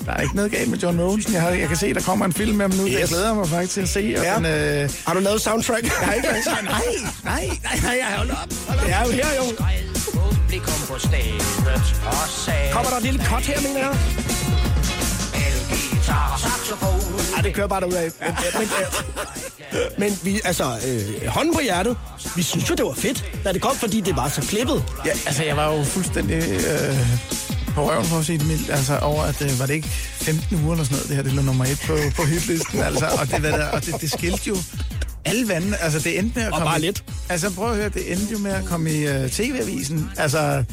[0.06, 1.34] der er ikke noget galt med John Mogensen.
[1.34, 3.00] Jeg, har, jeg kan se, der kommer en film med ham nu, yes.
[3.00, 4.16] jeg glæder mig faktisk til at se.
[4.18, 4.40] Og, Ja.
[4.40, 5.86] men, øh, Har du lavet soundtrack?
[5.88, 8.38] Har ikke nej, nej, nej, nej, jeg hold op.
[8.68, 9.08] Hold op.
[9.08, 9.44] Jo her, jo.
[10.30, 13.98] Publikum på stedet og sagde Kommer der et lille cut her, mener jeg?
[17.32, 18.12] Nej, det kører bare derudad.
[18.20, 18.68] Men, men,
[19.72, 21.98] men, men vi, altså, øh, hånden på hjertet,
[22.36, 24.84] vi synes jo, det var fedt, da det kom, fordi det var så klippet.
[25.06, 26.98] Ja, altså, jeg var jo fuldstændig øh,
[27.76, 30.64] på røven, for at sige det mildt, altså, over, at øh, var det ikke 15
[30.64, 33.32] uger eller sådan noget, det her, det lå nummer et på, på hitlisten, altså, og
[33.32, 34.58] det, var der, og det, det skilte jo
[35.26, 36.70] alle vandene, altså det endte med at Og komme...
[36.72, 37.04] bare i- lidt.
[37.30, 40.64] Altså prøv at høre, det endte jo med at komme i uh, tv-avisen, altså,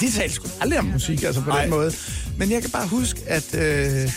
[0.00, 1.60] de talte sgu aldrig om musik, altså på Nej.
[1.60, 1.92] den måde,
[2.38, 3.54] men jeg kan bare huske, at...
[3.54, 4.10] Øh,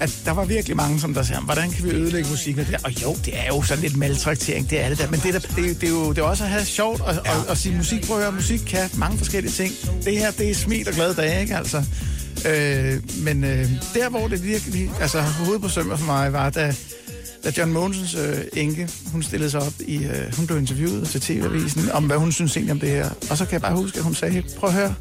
[0.00, 2.58] at der var virkelig mange, som der siger, hvordan kan vi ødelægge musik?
[2.58, 5.10] Og, det, og jo, det er jo sådan lidt maltraktering, det er det der.
[5.10, 7.14] Men det, er, der- det, det, er jo det er også at have sjovt og,
[7.14, 7.20] ja.
[7.38, 8.06] og, og sige musik.
[8.06, 9.72] Prøv at høre, musik kan mange forskellige ting.
[10.04, 11.84] Det her, det er smil og glade dage, ikke altså?
[12.48, 16.74] Øh, men øh, der, hvor det virkelig, altså hovedet på sømmer for mig, var, da,
[17.44, 21.20] da John Mogensens øh, enke, hun stillede sig op i, øh, hun blev interviewet til
[21.20, 23.10] TV-avisen, om hvad hun synes egentlig om det her.
[23.30, 24.94] Og så kan jeg bare huske, at hun sagde, prøv at høre,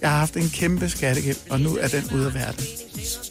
[0.00, 2.64] jeg har haft en kæmpe skattegæld, og nu er den ude af verden.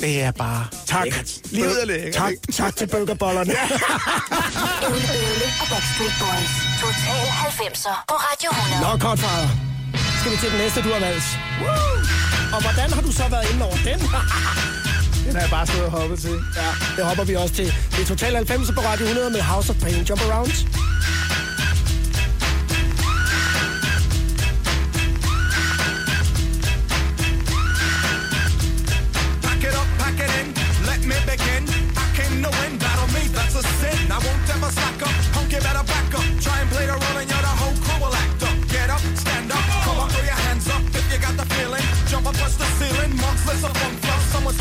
[0.01, 1.07] Det er bare Tak.
[1.51, 2.13] Livet er lækkert.
[2.13, 2.51] Tak, ikke?
[2.51, 3.53] tak til burgerbollerne.
[4.89, 6.51] Ole Bølle og Backstreet Boys.
[6.81, 8.99] Total 90'er på Radio 100.
[8.99, 9.49] Nå, Godfather.
[10.19, 11.27] Skal vi til den næste, du har valgt.
[12.55, 13.99] Og hvordan har du så været inde over den?
[15.25, 16.38] Den har jeg bare stået og hoppet til.
[16.55, 17.65] Ja, det hopper vi også til.
[17.91, 20.03] Det er Total 90 på Radio 100 med House of Pain.
[20.09, 20.51] Jump around.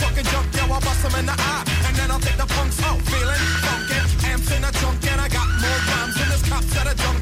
[0.00, 1.64] Fucking jump, yo, I bust them in the eye.
[1.86, 3.98] And then I'll take the punks out, feeling funky.
[4.26, 7.21] Amps in the trunk, and I got more rhymes than this cops at a junk.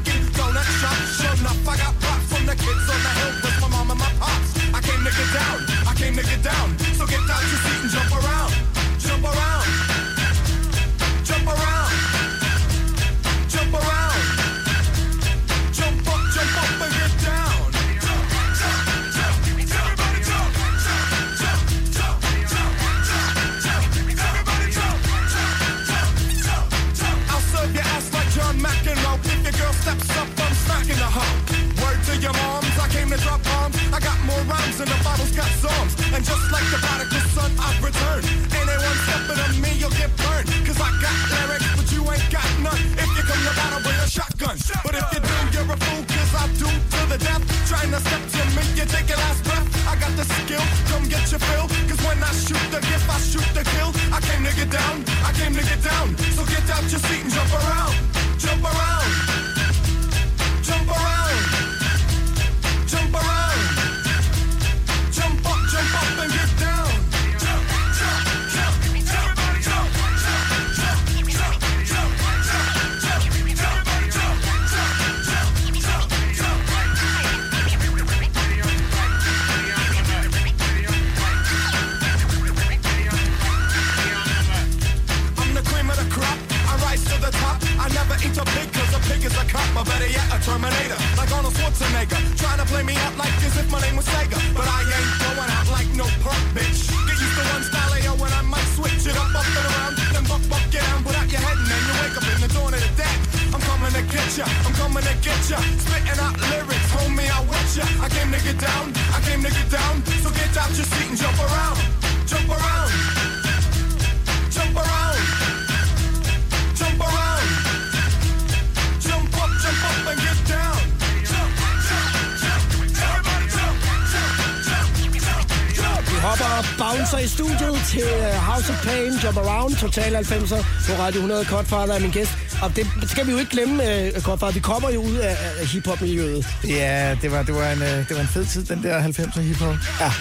[127.11, 131.45] Bouncer i studiet til øh, House of Pain, Jump Around, Total 90'er på Radio 100.
[131.45, 132.31] Godfather er min gæst.
[132.61, 133.83] Og det skal vi jo ikke glemme,
[134.17, 134.53] uh, Godfather.
[134.53, 136.47] Vi kommer jo ud af, af hiphop-miljøet.
[136.67, 139.39] Ja, det var, det, var en, øh, det var en fed tid, den der 90'er
[139.39, 139.75] hiphop.
[139.99, 140.11] Ja.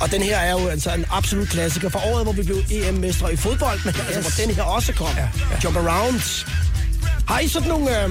[0.00, 3.32] Og den her er jo altså en absolut klassiker fra året, hvor vi blev EM-mestre
[3.32, 5.08] i fodbold, men altså, hvor den her også kom.
[5.16, 5.56] Ja, ja.
[5.64, 6.46] Jump Around.
[7.28, 8.04] Har I sådan nogle...
[8.04, 8.10] Øh,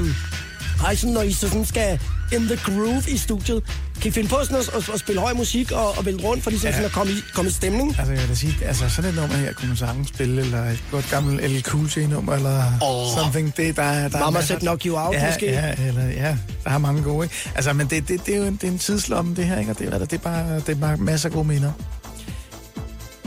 [0.79, 1.99] har I sådan, når I sådan skal
[2.33, 3.63] in the groove i studiet,
[4.05, 6.43] kan I finde på sådan at, at, at spille høj musik og, og vælge rundt,
[6.43, 6.71] for ligesom ja.
[6.71, 7.95] sådan at komme i, komme i stemning?
[7.99, 10.63] Altså, jeg vil da sige, altså sådan et nummer her kunne man sagtens spille, eller
[10.63, 13.17] et godt gammelt LL Cool J-nummer, eller Åh.
[13.23, 13.57] something.
[13.57, 15.45] Det, der, er- der er Mama said knock you out, ja, måske?
[15.51, 17.35] Ja, eller, ja, der er mange gode, ikke?
[17.55, 19.71] Altså, men det, det, det er jo en, det er en tidslomme, det her, ikke?
[19.71, 21.71] Og det, er, det, er bare, det er bare masser af gode minder.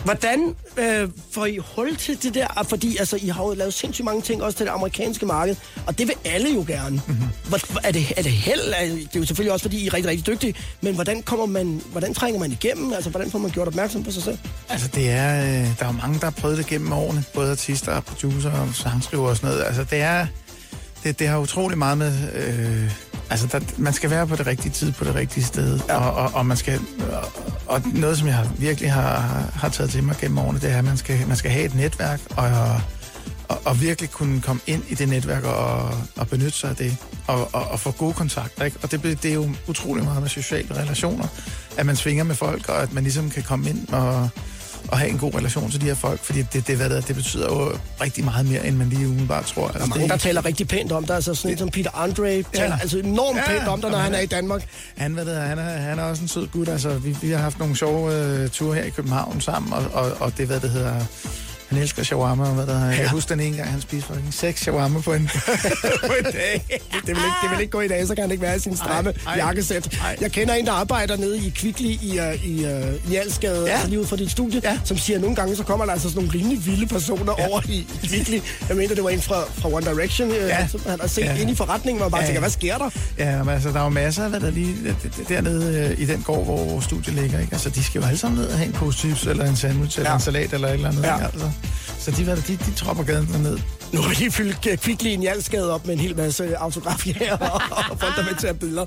[0.09, 2.65] Hvordan øh, får I hul til det der?
[2.69, 5.99] Fordi altså, I har jo lavet sindssygt mange ting også til det amerikanske marked, og
[5.99, 7.03] det vil alle jo gerne.
[7.07, 7.17] Mhm.
[7.17, 7.77] Mm-hmm.
[7.85, 8.61] Er, det, er det held?
[8.77, 11.47] Er- Det er jo selvfølgelig også, fordi I er rigtig, rigtig dygtige, men hvordan, kommer
[11.47, 12.93] man, hvordan trænger man igennem?
[12.93, 14.39] Altså, hvordan får man gjort opmærksom på sig selv?
[14.69, 17.25] Altså, det er, øh, der er jo mange, der har prøvet det gennem årene.
[17.35, 19.65] Både artister og producer og sangskriver og sådan noget.
[19.65, 20.27] Altså, det er...
[21.05, 22.13] Det, det har utrolig meget med...
[22.35, 22.91] Øh,
[23.31, 25.81] altså, der, man skal være på det rigtige tid, på det rigtige sted.
[25.89, 25.97] Ja.
[25.97, 26.81] Og, og, og, man skal...
[27.13, 27.33] Og,
[27.67, 29.19] og noget, som jeg har, virkelig har,
[29.55, 31.75] har taget til mig gennem årene, det er, at man skal, man skal have et
[31.75, 32.51] netværk, og,
[33.49, 36.97] og, og virkelig kunne komme ind i det netværk og, og benytte sig af det,
[37.27, 38.65] og, og, og få gode kontakter.
[38.65, 38.79] Ikke?
[38.83, 41.27] Og det, det er jo utrolig meget med sociale relationer,
[41.77, 44.29] at man svinger med folk, og at man ligesom kan komme ind og,
[44.89, 47.01] og have en god relation til de her folk, fordi det, det, hvad det, er,
[47.01, 49.65] det betyder jo rigtig meget mere, end man lige umiddelbart tror.
[49.69, 51.15] Altså, Der er mange, det, der taler rigtig pænt om dig.
[51.17, 54.13] Altså, sådan en som Peter Andre taler altså enormt Ja, pænt om dig, når han
[54.13, 54.65] er han- i Danmark.
[54.97, 56.69] Han, hvad det, er, han, er, han er også en sød gut.
[56.69, 60.13] Altså, vi, vi har haft nogle sjove øh, ture her i København sammen, og, og,
[60.21, 60.95] og det, hvad det hedder...
[61.69, 63.01] Han elsker shawarma, og hvad der ja.
[63.01, 65.31] Jeg husker den ene gang, han spiste fucking seks shawarma på en,
[66.07, 66.65] på en dag.
[66.69, 68.59] Det vil, ikke, det vil ikke gå i dag, så kan han ikke være i
[68.59, 69.37] sin stramme Ej, ej.
[69.47, 69.99] jakkesæt.
[70.05, 70.17] Ej.
[70.21, 73.67] Jeg kender en, der arbejder nede i Kvickly i, uh, i uh, Njalsgade, ja.
[73.67, 73.73] Ja.
[73.73, 74.71] altså lige ud fra dit studie, ja.
[74.71, 74.79] Ja.
[74.85, 77.49] som siger, at nogle gange så kommer der altså sådan nogle rimelig vilde personer ja.
[77.49, 78.41] over i Kvickly.
[78.69, 80.47] Jeg mener, det var en fra, fra One Direction, ja.
[80.47, 80.69] Ja.
[80.69, 81.35] som han har set ja.
[81.35, 81.41] Ja.
[81.41, 82.25] ind i forretningen, og bare ja.
[82.25, 82.43] Ja, tænker, ja.
[82.43, 82.91] hvad sker der?
[83.19, 84.75] Ja, men altså, der er jo masser af, hvad der lige
[85.29, 87.41] dernede øh, i den gård, hvor vores studie ligger.
[87.41, 87.53] Ikke?
[87.53, 89.99] Altså, de skal jo alle sammen ned og have en pose chips, eller en sandwich,
[89.99, 90.15] eller Ja.
[90.17, 91.03] en salat, eller et eller andet.
[91.03, 91.25] Ja.
[91.25, 91.51] Altså.
[91.99, 93.59] Så de, der, de, de tropper gaden derned.
[93.93, 97.61] Nu har de fyldt uh, Kvickly i Njalsgade op med en hel masse autografier og,
[97.91, 98.85] og folk, der vil tage billeder.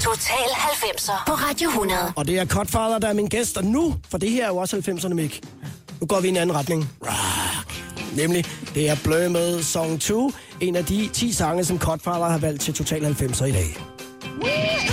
[0.00, 2.12] Total 90'er på Radio 100.
[2.16, 4.56] Og det er Cutfather, der er min gæst, og nu, for det her er jo
[4.56, 5.40] også 90'erne, Mik.
[6.00, 6.90] Nu går vi i en anden retning.
[7.02, 7.82] Rock.
[8.16, 8.44] Nemlig,
[8.74, 12.62] det er Blø med Song 2, en af de 10 sange, som Cutfather har valgt
[12.62, 13.76] til Total 90'er i dag.
[14.42, 14.91] got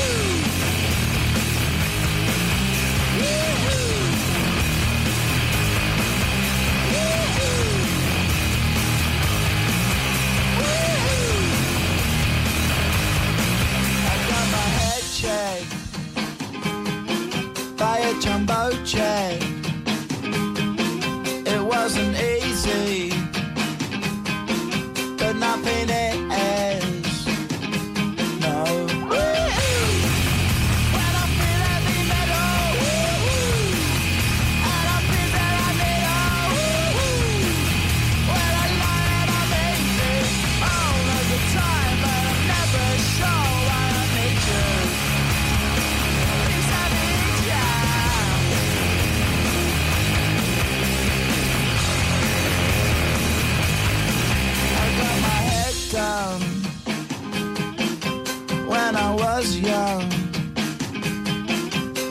[25.18, 26.09] but nothing.
[59.40, 60.04] Was young.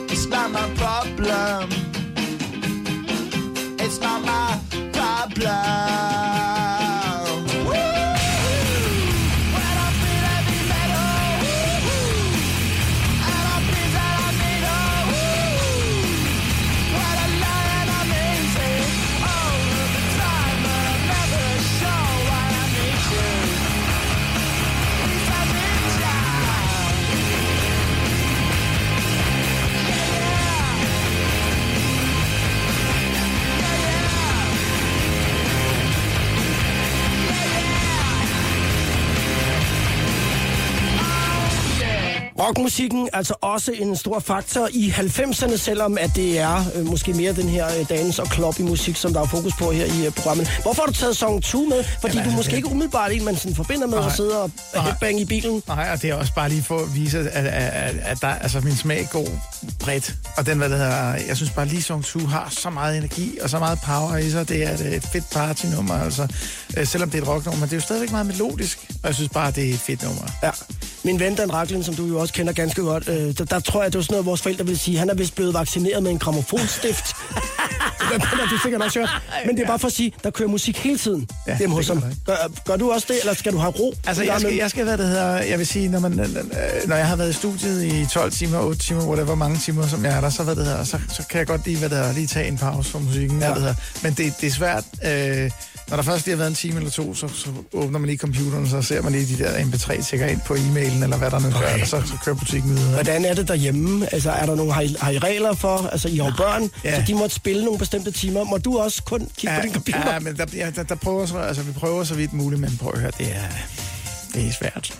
[0.09, 1.69] It's not my problem.
[3.77, 4.48] It's not my
[42.49, 47.33] Rockmusikken altså også en stor faktor i 90'erne, selvom at det er øh, måske mere
[47.33, 50.11] den her øh, dance- og kloppy musik, som der er fokus på her i øh,
[50.11, 50.59] programmet.
[50.61, 51.83] Hvorfor har du taget Song 2 med?
[51.83, 54.51] Fordi Jamen, du altså, måske ikke umiddelbart en, man sådan forbinder med at sidde og
[54.83, 55.63] headbang i bilen.
[55.67, 58.27] Nej, og det er også bare lige for at vise, at, at, at, at der,
[58.27, 59.27] altså, min smag går
[59.79, 60.15] bredt.
[60.37, 63.37] Og den, hvad det hedder, jeg synes bare, lige Song 2 har så meget energi
[63.41, 64.49] og så meget power i sig.
[64.49, 66.27] Det er et, et fedt partynummer, altså.
[66.77, 68.79] Øh, selvom det er et rocknummer, det er jo stadigvæk meget melodisk.
[68.89, 70.27] Og jeg synes bare, det er et fedt nummer.
[70.43, 70.51] Ja.
[71.03, 73.81] Min ven Dan Racklin, som du jo også kender ganske godt, øh, der, der tror
[73.83, 76.11] jeg, det var sådan noget, vores forældre ville sige, han er vist blevet vaccineret med
[76.11, 77.05] en gramofonstift.
[78.13, 79.09] det har du sikkert også hørt.
[79.45, 81.85] Men det er bare for at sige, der kører musik hele tiden Ja, hjemme det
[81.85, 82.13] hos gør ham.
[82.25, 82.35] Gør,
[82.65, 83.93] gør du også det, eller skal du have ro?
[84.07, 86.11] Altså, jeg skal, jeg skal, hvad det hedder, jeg vil sige, når, man,
[86.87, 90.05] når jeg har været i studiet i 12 timer, 8 timer, whatever, mange timer, som
[90.05, 91.97] jeg er der, så, hvad det hedder, så, så kan jeg godt lige, hvad det
[91.97, 93.39] hedder, lige tage en pause fra musikken.
[93.39, 93.45] Ja.
[93.45, 93.75] Hvad det hedder.
[94.03, 95.51] Men det, det er svært, øh,
[95.89, 98.17] når der først lige har været en time eller to, så, så åbner man lige
[98.17, 101.39] computeren, så ser man lige de der MP3 tjekker ind på e-mailen, eller hvad der
[101.39, 101.59] nu okay.
[101.59, 102.93] gør, og så, så kører butikken videre.
[102.93, 104.13] Hvordan er det derhjemme?
[104.13, 105.89] Altså, er der nogle, har, I, har I regler for?
[105.91, 106.95] Altså, I har jo børn, Ja.
[106.99, 108.43] så de må spille nogle bestemte timer.
[108.43, 110.13] Må du også kun kigge på din computer?
[110.13, 112.77] Ja, men der, ja, der, der prøver, så, altså, vi prøver så vidt muligt, men
[112.81, 113.41] prøv at høre, det er,
[114.33, 114.93] det er svært.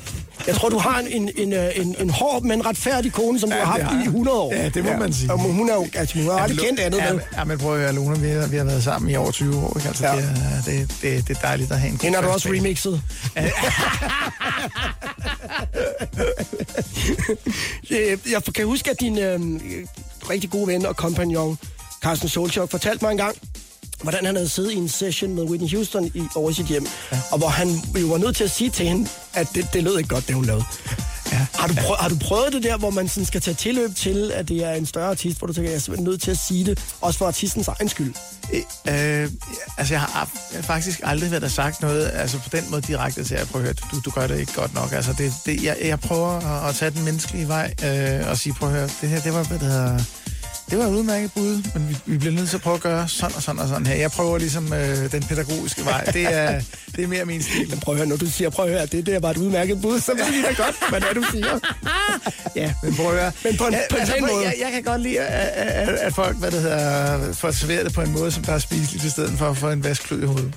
[0.47, 1.69] Jeg tror, du har en, en, en, øh,
[1.99, 4.07] en, hård, men retfærdig kone, som du Ja, har det haft har i jeg.
[4.07, 4.53] 100 år.
[4.55, 5.31] Ja, det må man sige.
[5.31, 6.97] Og hun er jo altså, hun har aldrig men kendt andet.
[6.97, 7.21] Ja, vel?
[7.37, 9.57] ja, men prøv at høre, Luna, vi har, vi har været sammen i over 20
[9.57, 9.77] år.
[9.77, 9.87] Ikke?
[9.87, 10.15] Altså, Ja.
[10.15, 10.21] ja.
[10.21, 10.27] det,
[10.81, 12.57] er, det, det, det er dejligt at have en god Hende har du også bane.
[12.59, 13.01] remixet.
[17.91, 19.39] Øh, jeg kan huske, at din øh,
[20.29, 21.57] rigtig gode ven og kompagnon,
[22.03, 23.35] Carsten Solchok, fortalte mig engang,
[24.01, 27.19] hvordan han havde siddet i en session med Whitney Houston i, over sit hjem, ja.
[27.31, 27.67] og hvor han
[28.01, 30.35] jo var nødt til at sige til hende, at det, det lød ikke godt, det
[30.35, 30.63] hun lavede.
[31.31, 31.45] Ja.
[31.53, 34.31] Har, du prøvet, har du prøvet det der, hvor man sådan skal tage tilløb til,
[34.31, 36.37] at det er en større artist, hvor du tænker, jeg er simpelthen nødt til at
[36.37, 38.13] sige det, også for artistens egen skyld?
[38.53, 39.29] Øh, øh,
[39.77, 42.81] altså, jeg har, jeg har faktisk aldrig været der sagt noget, altså på den måde
[42.81, 44.91] direkte til at prøve at høre, du, du gør det ikke godt nok.
[44.91, 48.53] Altså, det, det, jeg, jeg prøver at, at tage den menneskelige vej øh, og sige,
[48.53, 49.99] prøv at høre, det her, det var, hvad det hedder,
[50.69, 53.07] det var et udmærket bud, men vi, vi bliver nødt til at prøve at gøre
[53.07, 53.95] sådan og sådan og sådan her.
[53.95, 56.03] Jeg prøver ligesom øh, den pædagogiske vej.
[56.03, 56.61] Det er,
[56.95, 57.69] det er mere min stil.
[57.69, 59.81] Men prøv at høre, når du siger, prøv at høre, det der var et udmærket
[59.81, 61.59] bud, så ved vi da godt, hvad det er, du siger.
[62.55, 63.31] Ja, men prøv at høre.
[63.43, 64.45] Men på en- Ja, på en altså, pæn prøv- måde.
[64.45, 65.47] Jeg, jeg kan godt lide, at,
[65.89, 68.59] at, at folk, hvad det hedder, får serveret det på en måde, som der er
[68.59, 70.53] spiseligt, i stedet for at få en vaskklud i hovedet.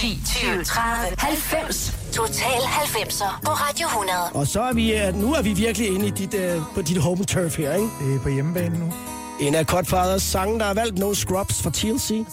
[0.00, 1.94] 10, 20, 30, 90.
[2.12, 4.18] Total 90'er på Radio 100.
[4.34, 6.96] Og så er vi, øh, nu er vi virkelig inde i dit, øh, på dit
[6.98, 7.88] home turf her, ikke?
[8.00, 8.92] Det er på hjemmebane nu.
[9.40, 10.98] En af Godfathers sange, der er valgt.
[10.98, 12.26] No Scrubs for TLC.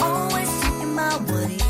[0.00, 1.63] Always is a guy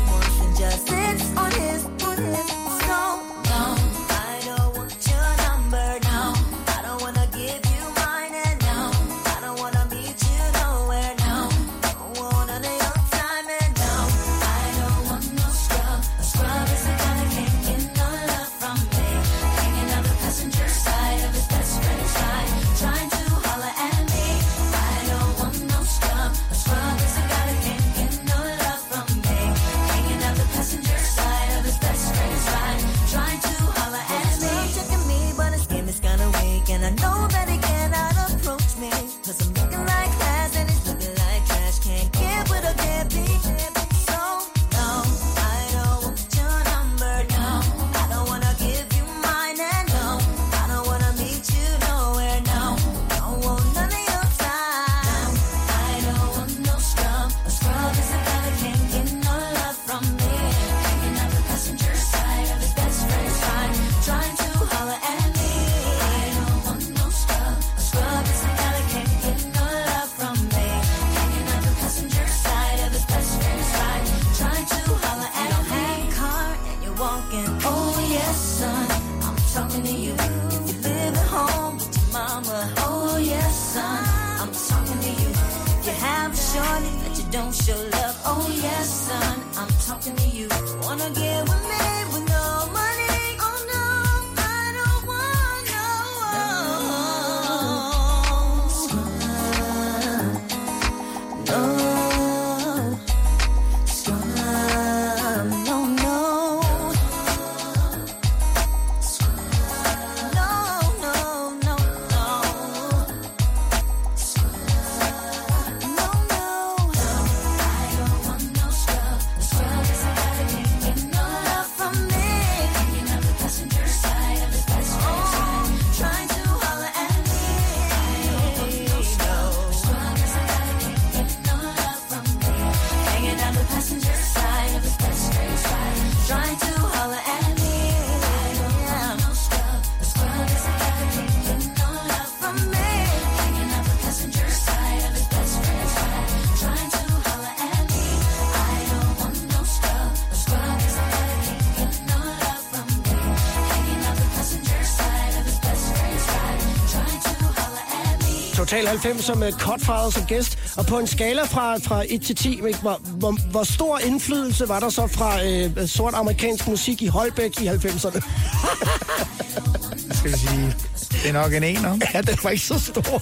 [158.95, 160.57] 90'er med Cutfather som gæst.
[160.77, 164.69] Og på en skala fra, fra 1 til 10, ikke, hvor, hvor, hvor stor indflydelse
[164.69, 168.21] var der så fra øh, sort amerikansk musik i Holbæk i 90'erne?
[170.17, 170.75] skal vi sige,
[171.23, 171.97] det er nok en ener.
[172.13, 173.21] Ja, den var ikke så stor.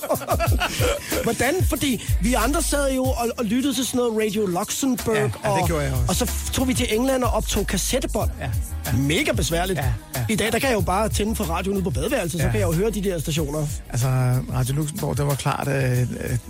[1.24, 1.56] Hvordan?
[1.70, 5.16] Fordi vi andre sad jo og, og lyttede til sådan noget Radio Luxembourg.
[5.16, 6.06] Ja, ja, det og, gjorde jeg også.
[6.08, 8.30] Og så tog vi til England og optog kassettebånd.
[8.40, 8.50] Ja,
[8.86, 8.92] ja.
[8.98, 9.80] Mega besværligt.
[9.80, 9.94] Ja.
[10.30, 12.52] I dag, der kan jeg jo bare tænde for radioen ude på badeværelset, så Ja.
[12.52, 13.68] kan jeg jo høre de der stationer.
[13.90, 14.08] Altså,
[14.54, 16.08] Radio Luxembourg, det var klart, øh, øh,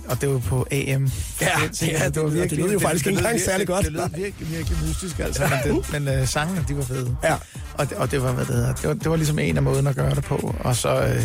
[0.08, 1.10] og det var på AM.
[1.40, 1.48] Ja,
[1.82, 3.84] ja, det- det lød jo faktisk ikke engang særlig godt.
[3.84, 7.16] Det lød virkelig, virkelig mystisk, altså, men, det, men øh, sangene, de var fede.
[7.24, 7.34] Ja.
[7.74, 9.62] Og, det, og det var, hvad det hedder, det var, det var ligesom en af
[9.62, 11.00] måden at gøre det på, og så...
[11.06, 11.22] Øh,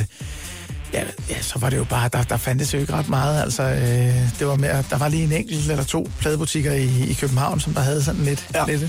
[0.93, 3.41] Ja, ja, så var det jo bare, der, der fandtes jo ikke ret meget.
[3.41, 7.13] Altså, øh, det var mere, der var lige en enkelt eller to pladebutikker i, i
[7.13, 8.47] København, som der havde sådan lidt.
[8.55, 8.65] Ja.
[8.67, 8.81] lidt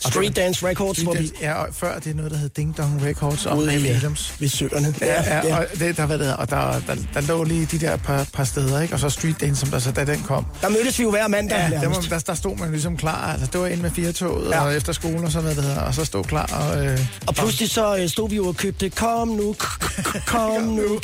[0.00, 1.32] Street Dance Records, hvor vi...
[1.40, 4.34] Ja, og før det er noget, der hed Ding Dong Records og Ude i, Williams.
[4.38, 4.94] Ved søerne.
[5.00, 7.96] Ja, ja, og, det, der, hvad det, og der, der, der, lå lige de der
[7.96, 8.94] par, par steder, ikke?
[8.94, 10.46] Og så Street Dance, som der så, da den kom.
[10.62, 11.68] Der mødtes vi jo hver mandag.
[11.72, 13.32] Ja, der, var, der, der stod man ligesom klar.
[13.32, 14.56] Altså, det var ind med fire toget Ja.
[14.56, 14.64] ja.
[14.64, 16.46] og efter skolen og sådan noget, det hedder, og så stod klar.
[16.72, 19.54] Og, øh, Og pludselig så øh, stod vi jo og købte, kom nu,
[20.26, 21.00] kom nu,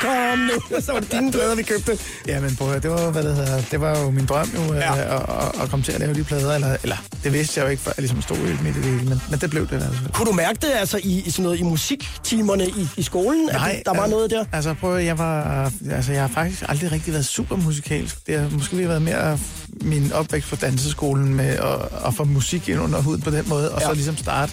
[0.00, 0.80] kom nu.
[0.80, 1.98] Så var det dine plader, vi købte.
[2.26, 4.94] Ja, men prøv det var, hvad det hedder, det var jo min drøm jo, Ja.
[4.94, 5.16] ja.
[5.16, 6.54] at, at, at, komme til at lave de plader.
[6.54, 8.90] Eller, eller det vidste jeg jo ikke, før jeg ligesom stod i midt i det
[8.90, 10.00] hele, men, men det blev det altså.
[10.14, 13.48] Kunne du mærke det altså i, i, sådan noget, i musiktimerne i, i skolen?
[13.48, 14.44] at Nej, der var al- noget der?
[14.52, 18.26] Altså prøv at, jeg var, altså jeg har faktisk aldrig rigtig været super musikalsk.
[18.26, 19.38] Det har måske lige været mere
[19.80, 23.72] min opvækst på danseskolen med at, at få musik ind under huden på den måde,
[23.72, 23.86] og Ja.
[23.86, 24.52] så ligesom starte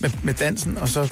[0.00, 1.08] med, med dansen, og så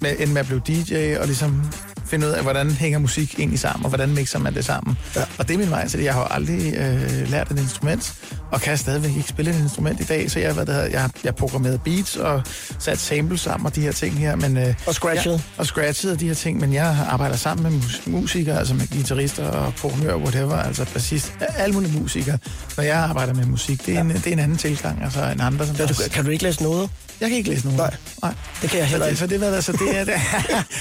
[0.00, 1.62] med, ende med at blive DJ, og ligesom
[2.06, 4.96] finde ud af, hvordan hænger musik egentlig sammen, og hvordan mixer man det sammen.
[5.14, 5.20] Ja.
[5.20, 5.26] Ja.
[5.38, 6.04] Og det er min vej til det.
[6.04, 8.14] Jeg har aldrig øh, lært et instrument,
[8.52, 11.10] og kan stadigvæk ikke spille et instrument i dag, så jeg, hvad det hedder, jeg,
[11.24, 12.42] jeg programmerede beats og
[12.78, 14.36] sat samples sammen og de her ting her.
[14.36, 15.32] Men, øh, Og scratchet.
[15.32, 18.74] Ja, og scratchet og de her ting, men jeg arbejder sammen med mus- musikere, altså
[18.74, 22.38] med guitarister og programmører, whatever, altså bassist, alle mulige musikere.
[22.76, 25.40] Når jeg arbejder med musik, det er, en, det er en anden tilgang, altså en
[25.40, 26.90] andre, som Ja, du, kan du ikke læse noget?
[27.20, 27.78] Jeg kan ikke læse nogen.
[27.80, 27.94] Nej.
[28.22, 28.34] Nej.
[28.62, 29.18] Det kan jeg heller ikke.
[29.18, 30.14] så det, så det er det.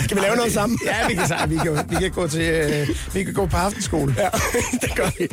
[0.09, 0.79] Kan vi lave noget sammen?
[0.85, 1.59] Ja, vi kan, sammen.
[1.59, 4.15] vi kan, vi kan gå til, øh, vi kan gå på aftenskole.
[4.17, 4.29] Ja,
[4.81, 5.27] det gør vi.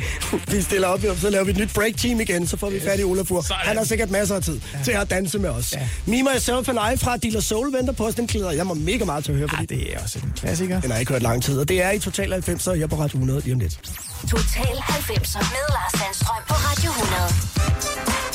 [0.55, 2.99] Vi stiller op, så laver vi et nyt break team igen, så får vi fat
[2.99, 3.45] i Olafur.
[3.53, 4.79] Han har sikkert masser af tid ja.
[4.83, 5.73] til at danse med os.
[5.73, 5.79] Ja.
[5.79, 5.87] Ja.
[6.23, 8.15] Me, Myself and I fra Dealer Soul venter på os.
[8.15, 10.33] Den glæder jeg mig mega meget til at høre, Ja, fordi det er også en
[10.39, 10.81] klassiker.
[10.81, 11.59] den har jeg ikke hørt lang tid.
[11.59, 13.79] Og det er i Total 90, så jeg er på Radio 100 lige om lidt.
[14.29, 18.30] Total 90'er med Lars Sandstrøm på Radio 100.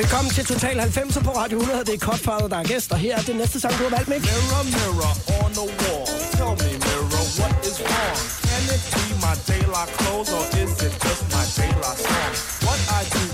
[0.00, 1.84] Velkommen til Total 90 på Radio 100.
[1.84, 4.08] Det er Cutfather, der er gæst, og her er det næste sang, du har valgt,
[4.08, 4.20] Mik.
[4.20, 5.12] Mirror, mirror
[5.44, 6.04] on the wall.
[6.38, 8.16] Tell me, mirror, what is wrong?
[8.48, 12.32] Can it be my daylight clothes or is it just my daylight song?
[12.66, 13.33] What I do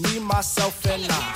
[0.00, 1.34] me, myself, and I.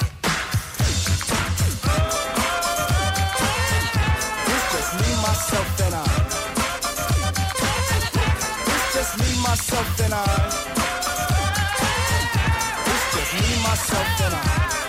[4.46, 6.04] It's just me, myself, and I.
[8.66, 10.16] It's just me, myself, and I.
[12.86, 14.81] It's just me, myself, and I.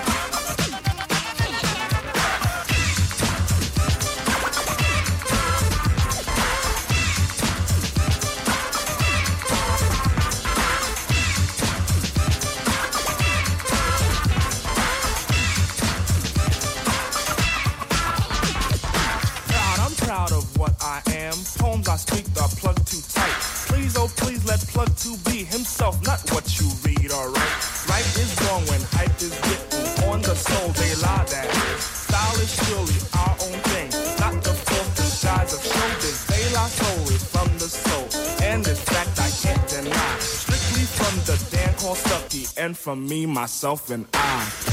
[42.95, 44.72] me, myself, and I.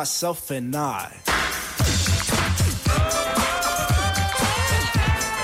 [0.00, 1.06] myself, and I.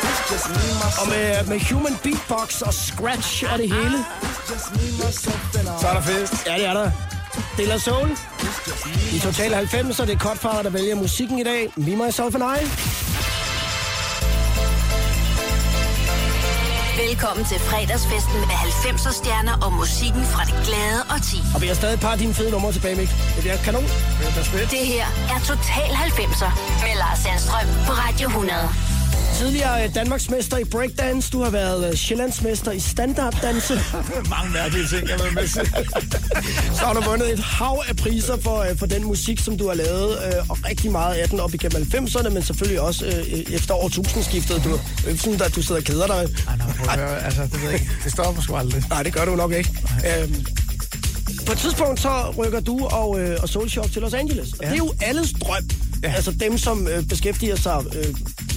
[0.07, 3.99] It's just me, myself, Og med, med human beatbox og scratch og det hele.
[4.51, 5.81] just me, myself, and I.
[5.81, 6.47] Så er der fest.
[6.47, 6.91] Ja, det er der.
[7.57, 8.11] De La Soul.
[9.13, 11.73] I Total 90, så det er Cutfather, der vælger musikken i dag.
[11.77, 12.61] Me, Myself and I.
[17.09, 21.37] Velkommen til fredagsfesten med 90'er stjerner og musikken fra det glade og 10.
[21.55, 23.09] Og vi har stadig et par af dine fede numre tilbage, Mik.
[23.35, 23.85] Det bliver kanon.
[24.35, 26.51] Det er her er Total 90'er
[26.83, 28.69] med Lars Sandstrøm på Radio 100.
[29.39, 31.31] Tidligere øh, Danmarksmester i breakdance.
[31.33, 33.75] Du har været øh, Sjællandsmester i standarddanse.
[34.37, 35.67] Mange mærkelige ting, jeg har været med til.
[36.79, 39.69] Så har du vundet et hav af priser for, øh, for den musik, som du
[39.69, 40.19] har lavet.
[40.49, 43.05] Og rigtig meget af den op igennem 90'erne, men selvfølgelig også
[43.53, 44.65] efter årtusindskiftet.
[44.65, 46.15] Du er ikke sådan, at du sidder og keder dig.
[46.49, 47.91] Ej, nå, prøv at høre, altså, det ved jeg ikke.
[48.05, 48.83] Det stopper sgu aldrig.
[48.91, 49.71] Nej, det gør du nok ikke.
[50.19, 50.47] Øhm,
[51.47, 54.53] på et tidspunkt så rykker du og, øh, og Soul Shop til Los Angeles.
[54.53, 54.67] Og ja.
[54.67, 55.63] det er jo alles drøm.
[56.03, 56.13] Ja.
[56.13, 58.05] Altså dem, som øh, beskæftiger sig øh,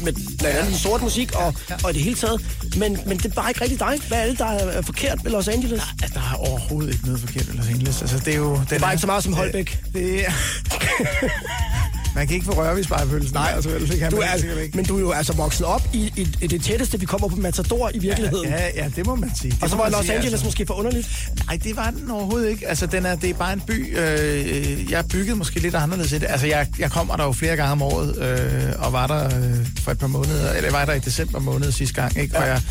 [0.03, 1.75] med blandt andet sort musik og, ja.
[1.83, 2.45] og det hele taget.
[2.77, 3.99] Men, men det er bare ikke rigtig dig.
[4.07, 5.81] Hvad er det, der er forkert med Los Angeles?
[6.01, 8.01] Altså, der er overhovedet ikke noget forkert i Los Angeles.
[8.01, 8.59] Altså, det er jo...
[8.69, 9.79] Det er bare ikke så meget som Holbæk.
[9.93, 10.31] Det er...
[12.17, 13.33] Man kan ikke få røre ved spejepølsen.
[13.33, 14.77] Nej, altså, det kan Du man er, sikkert ikke.
[14.77, 17.35] men du er jo altså vokset op i, i, i det tætteste, vi kommer på
[17.35, 18.49] Matador i virkeligheden.
[18.49, 19.51] Ja, ja, det må man sige.
[19.51, 20.45] Det og så var Los Angeles altså.
[20.45, 21.29] måske for underligt.
[21.45, 22.67] Nej, det var den overhovedet ikke.
[22.67, 23.97] Altså, den er, det er bare en by.
[23.99, 26.27] Øh, jeg er bygget måske lidt anderledes i det.
[26.29, 29.67] Altså, jeg, jeg kommer der jo flere gange om året, øh, og var der øh,
[29.83, 32.35] for et par måneder, eller var der i december måned sidste gang, ikke?
[32.37, 32.41] Ja.
[32.41, 32.61] Og jeg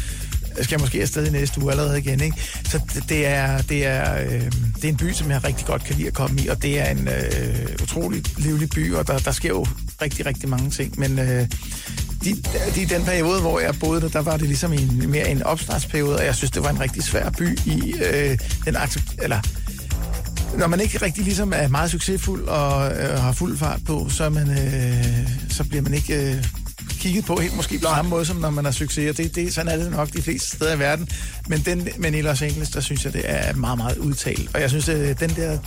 [0.65, 2.37] skal måske afsted i næste uge allerede igen, ikke?
[2.65, 5.97] Så det, er, det, er, øh, det er en by, som jeg rigtig godt kan
[5.97, 9.33] lide at komme i, og det er en øh, utrolig livlig by, og der, der
[9.33, 9.67] sker jo
[10.03, 11.19] rigtig, rigtig mange ting, men...
[11.19, 11.47] Øh,
[12.25, 12.37] de,
[12.75, 16.17] de, den periode, hvor jeg boede der, der var det ligesom en, mere en opstartsperiode,
[16.17, 19.41] og jeg synes, det var en rigtig svær by i øh, den accept, eller
[20.59, 24.25] når man ikke rigtig ligesom er meget succesfuld og øh, har fuld fart på, så,
[24.25, 26.45] er man, øh, så bliver man ikke øh,
[26.89, 29.11] kigget på helt måske på samme måde, som når man har succes.
[29.11, 31.09] Og det, det, sådan er det nok de fleste steder i verden.
[31.49, 34.51] Men, den, men i Los Angeles, der synes jeg, det er meget, meget udtalt.
[34.55, 35.59] Og jeg synes, at den der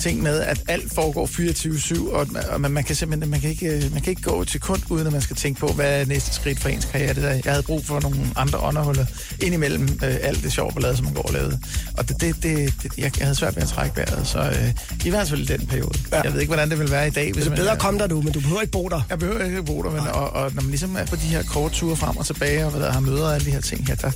[0.00, 3.66] ting med, at alt foregår 24-7, og, og man, man kan simpelthen man kan ikke,
[3.66, 6.04] øh, man kan ikke gå et sekund, uden at man skal tænke på, hvad er
[6.04, 7.14] næste skridt for ens karriere.
[7.14, 9.06] Det der, jeg havde brug for nogle andre underholder
[9.42, 11.58] indimellem øh, alt det sjov ballade, som man går og lavede.
[11.98, 14.72] Og det, det, det, det, jeg, jeg havde svært ved at trække vejret, så øh,
[15.04, 15.98] i hvert fald i den periode.
[16.12, 16.20] Ja.
[16.20, 17.32] Jeg ved ikke, hvordan det vil være i dag.
[17.32, 19.00] Hvis Det er man, bedre at komme der nu, men du behøver ikke bo der.
[19.10, 21.42] jeg behøver ikke bo der, men, og, og når man ligesom er på de her
[21.42, 23.86] korte ture frem og tilbage, og hvad der har møder og alle de her ting
[23.86, 24.10] her, der,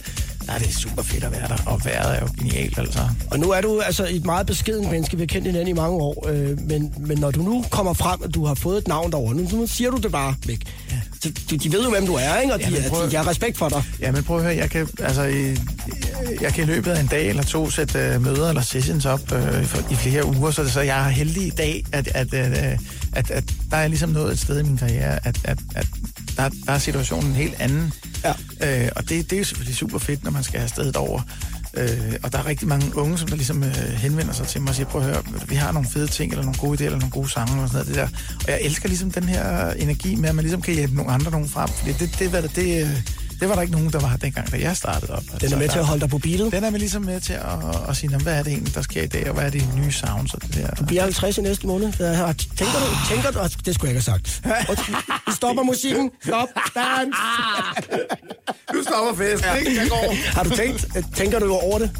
[0.49, 3.01] er det super fedt at være der, og vejret er jo genialt, altså.
[3.31, 5.17] Og nu er du altså et meget beskeden menneske.
[5.17, 6.29] Vi har kendt hinanden i mange år.
[6.29, 9.35] Øh, men, men når du nu kommer frem, at du har fået et navn derovre,
[9.35, 10.61] nu, nu siger du det bare væk.
[10.91, 10.97] Ja.
[11.23, 12.55] Så de, de ved jo, hvem du er, ikke?
[12.55, 13.83] Og de, Ja, prøv- de, de har respekt for dig.
[14.01, 15.57] Ja, men prøv at høre, jeg kan, altså, i,
[16.41, 19.33] jeg kan i løbet af en dag eller to sætte øh, møder eller sessions op
[19.33, 22.73] øh, for, i flere uger, så, så jeg er heldig i dag, at, at, at,
[22.73, 22.79] øh,
[23.13, 25.87] at, at der er ligesom nået et sted i min karriere, at, at, at
[26.37, 27.93] der, der er situationen en helt anden.
[28.27, 28.85] Ja.
[28.85, 31.21] Øh, og det, det er jo selvfølgelig super fedt, når man skal afsted over.
[31.75, 34.69] Øh, og der er rigtig mange unge, som der ligesom øh, henvender sig til mig
[34.69, 36.99] og siger, prøv at høre, vi har nogle fede ting, eller nogle gode idéer, eller
[36.99, 38.09] nogle gode sange, og sådan noget, det der.
[38.45, 41.31] Og jeg elsker ligesom den her energi med, at man ligesom kan hjælpe nogle andre
[41.31, 43.03] nogen frem, fordi det, det, det, det, det, øh,
[43.41, 45.23] det var der ikke nogen, der var dengang, da jeg startede op.
[45.41, 46.53] Den er med til at holde dig på beatet.
[46.53, 47.43] Den er med ligesom med til at,
[47.89, 49.63] at sige, "Nå, hvad er det egentlig, der sker i dag, og hvad er de
[49.77, 50.71] nye sounds og det der.
[50.71, 51.93] Du bliver 50 i næste måned.
[51.93, 53.15] Tænker du?
[53.15, 53.39] Tænker du?
[53.65, 54.43] Det skulle jeg ikke have sagt.
[54.71, 54.95] Undskyld.
[55.27, 56.11] Vi stopper musikken.
[56.25, 56.49] Stop.
[56.75, 57.17] Dans.
[58.73, 59.81] Du stopper festen, ikke?
[59.81, 60.15] Jeg går.
[60.37, 60.87] Har du tænkt?
[61.15, 61.91] Tænker du over det?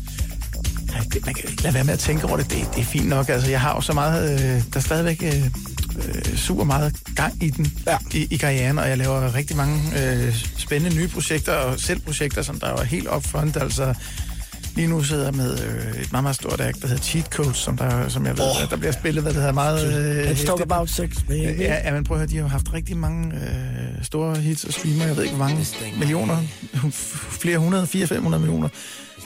[0.95, 2.51] Ej, det, man kan ikke lade være med at tænke over det.
[2.51, 3.29] Det, det er fint nok.
[3.29, 4.33] Altså, jeg har jo så meget...
[4.33, 5.51] Øh, der er stadigvæk øh,
[5.97, 7.97] øh, super meget gang i den Ja.
[8.15, 12.43] i, i karrieren, og jeg laver rigtig mange øh, spændende nye projekter, og selv projekter,
[12.43, 13.57] som der er helt upfront.
[13.57, 13.95] Altså,
[14.77, 17.57] lige nu sidder jeg med øh, et meget, meget stort act, der hedder Cheat Codes,
[17.57, 18.71] som, der, som jeg ved, oh.
[18.71, 20.27] der bliver spillet, hvad det hedder, meget...
[20.27, 21.61] Øh, Let's talk about sex, baby.
[21.61, 24.65] Ja, ja, men prøv at høre, de har jo haft rigtig mange øh, store hits
[24.65, 25.07] og streamer.
[25.07, 25.67] Jeg ved ikke, hvor mange
[25.99, 26.37] millioner.
[27.41, 28.69] Flere hundrede, 400-500 millioner.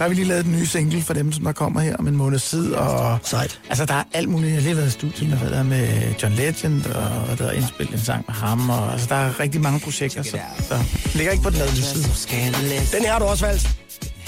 [0.00, 2.06] Så har vi lige lavet den nye single for dem, som der kommer her om
[2.06, 2.72] en måneds tid.
[2.72, 3.60] Og, Sejt.
[3.68, 4.48] Altså, der er alt muligt.
[4.48, 5.88] Jeg har lige været i studiet med, der er med
[6.22, 6.86] John Legend,
[7.30, 8.70] og der er indspillet en sang med ham.
[8.70, 10.38] Og, altså, der er rigtig mange projekter, så,
[10.68, 10.78] så
[11.14, 12.04] ligger ikke på den lavede side.
[12.92, 13.70] Den her har du også valgt.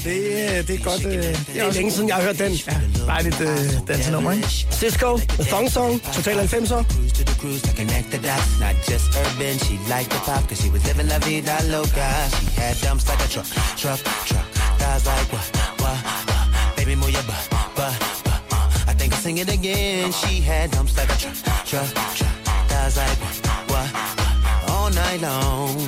[0.05, 1.07] Det, øh, det er godt.
[1.07, 2.53] Øh, det Det er længe siden, jeg har hørt den.
[2.53, 2.75] Ja,
[3.07, 4.49] bare lidt øh, dansenummer, ikke?
[4.73, 6.83] Cisco, The Thong Song, Total 90'er.
[6.93, 8.61] Cruise to the cruise to connect the dots.
[8.61, 12.09] Not just urban, she liked the pop, cause she was living la vida loca.
[12.37, 13.49] She had dumps like a truck,
[13.83, 14.52] truck, truck.
[14.93, 16.77] Thighs like what, what, what?
[16.77, 18.43] Baby, move your butt, butt, butt.
[18.53, 18.71] Uh.
[18.89, 20.13] I think I'll sing it again.
[20.13, 21.35] She had dumps like a truck,
[21.65, 22.37] truck, truck.
[22.69, 24.71] Thighs like what, what, what?
[24.71, 25.79] All night long.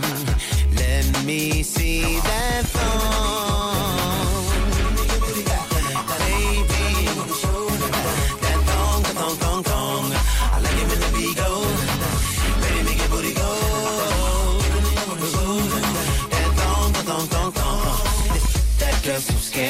[0.74, 3.53] Let me see that thong.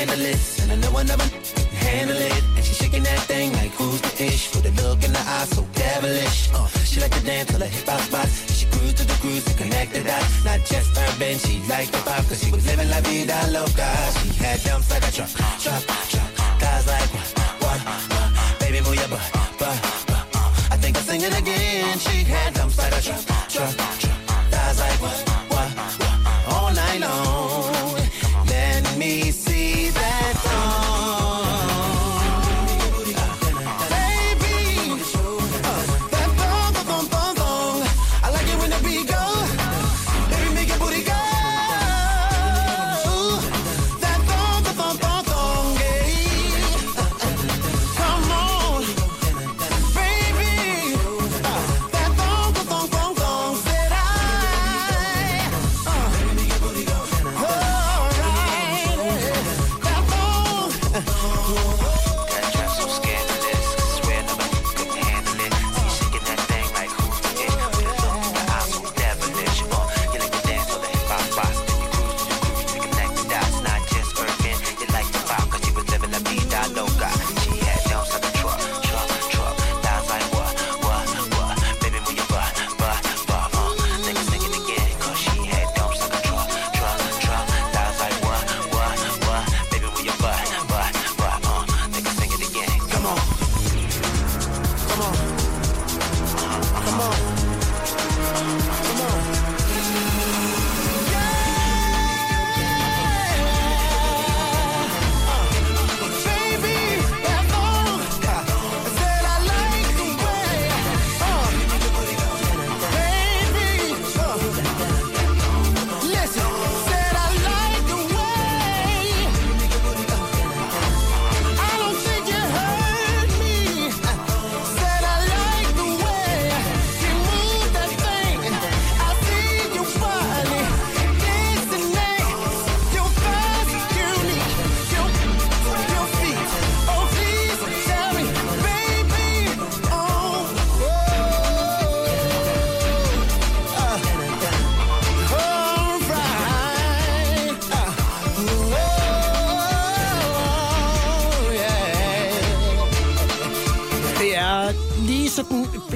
[0.05, 2.43] Scandalous, and I know another can handle it.
[2.57, 4.55] And she shaking that thing like who's the ish?
[4.55, 6.51] With a look in her eyes so devilish.
[6.53, 8.35] Uh, she like to dance till her hip hop spots.
[8.57, 10.45] She cruise to the cruise to connect the dots.
[10.45, 13.89] Not just urban, she liked the pop cause she was living la vida loca.
[14.21, 15.33] She had dumps like a truck,
[15.63, 15.83] truck,
[16.13, 16.31] truck.
[16.61, 17.29] Guys like what,
[17.63, 17.81] what,
[18.13, 18.61] what?
[18.61, 19.79] Baby, move your butt, butt,
[20.09, 20.27] butt.
[20.35, 21.99] Uh, I think I'll sing it again.
[21.99, 24.14] She had dumps like a truck, truck, truck.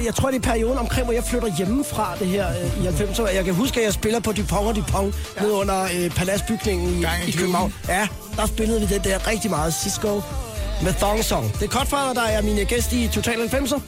[0.09, 3.35] Jeg tror det er perioden omkring, hvor jeg flytter hjemmefra det her øh, i 90'erne.
[3.35, 5.41] Jeg kan huske, at jeg spiller på Dupont og Dupont ja.
[5.41, 7.73] ned under øh, Paladsbygningen i, i København.
[7.87, 9.73] Ja, der spillede vi det der rigtig meget.
[9.73, 10.21] Cisco
[10.83, 11.53] med Thong Song.
[11.53, 13.79] Det er Cutfather, der er min gæst i Total 90'er.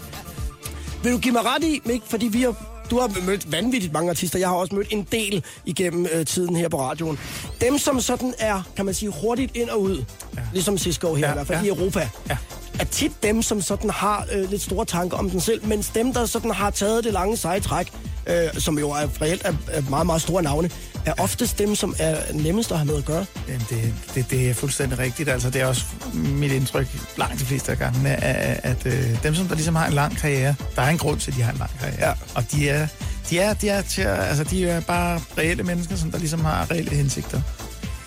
[1.04, 2.56] Vil du give mig ret i, Mik, fordi vi har,
[2.92, 4.40] du har mødt vanvittigt mange artister.
[4.40, 7.20] Jeg har også mødt en del igennem øh, tiden her på radioen.
[7.62, 10.04] Dem, som sådan er, kan man sige, hurtigt ind og ud,
[10.36, 10.42] ja.
[10.54, 11.66] ligesom Cisco her Ja, i hvert fald ja.
[11.66, 12.38] i Europa, Ja.
[12.80, 16.14] Er tit dem, som sådan har øh, lidt store tanker om den selv, mens dem,
[16.14, 17.92] der sådan har taget det lange seje træk,
[18.28, 20.70] øh, som jo er reelt er, er meget, meget store navne,
[21.06, 23.26] er oftest dem, som er nemmest at have med at gøre.
[23.48, 25.30] Jamen, det, det, det er fuldstændig rigtigt.
[25.30, 29.36] Altså, det er også mit indtryk langt de fleste af gangene, at, at øh, dem,
[29.36, 31.52] som der ligesom har en lang karriere, der er en grund til, at de har
[31.52, 32.08] en lang karriere.
[32.08, 32.14] Ja.
[32.36, 32.88] Og de er,
[33.30, 36.72] de, er, de, er til, altså, de er bare reelle mennesker, som der ligesom har
[36.72, 37.42] reelle hensigter.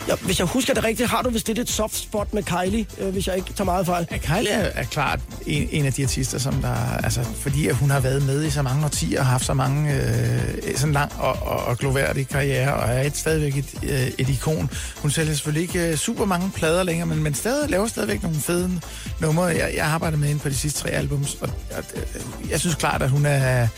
[0.09, 2.87] Ja, hvis jeg husker det rigtigt, har du vist lidt et soft spot med Kylie,
[2.99, 4.07] øh, hvis jeg ikke tager meget fejl.
[4.11, 7.75] Ja, Kylie er, er klart en, en af de artister, som der, altså, fordi at
[7.75, 11.13] hun har været med i så mange årtier og haft så mange, øh, sådan lang
[11.19, 14.71] og, og, og gloværdig karriere, og er et, stadigvæk et, øh, et ikon.
[14.97, 18.37] Hun sælger selvfølgelig ikke øh, super mange plader længere, men, men stadig, laver stadigvæk nogle
[18.37, 18.81] fede
[19.21, 19.45] numre.
[19.45, 22.75] Jeg, jeg arbejder med hende på de sidste tre albums, og, og øh, jeg synes
[22.75, 23.69] klart, at hun er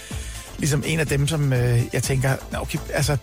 [0.59, 3.16] ligesom en af dem, som øh, jeg tænker, okay, altså,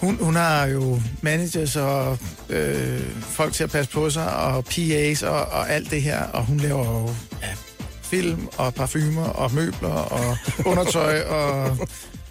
[0.00, 2.18] hun, hun har jo managers og
[2.48, 6.44] øh, folk til at passe på sig, og PA's og, og alt det her, og
[6.44, 7.08] hun laver jo
[7.42, 7.54] ja,
[8.02, 10.36] film og parfumer og møbler og
[10.70, 11.78] undertøj og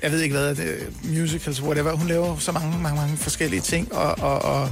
[0.01, 1.91] jeg ved ikke hvad, det, musicals, whatever.
[1.91, 4.71] Hun laver så mange, mange, mange forskellige ting, og, og, og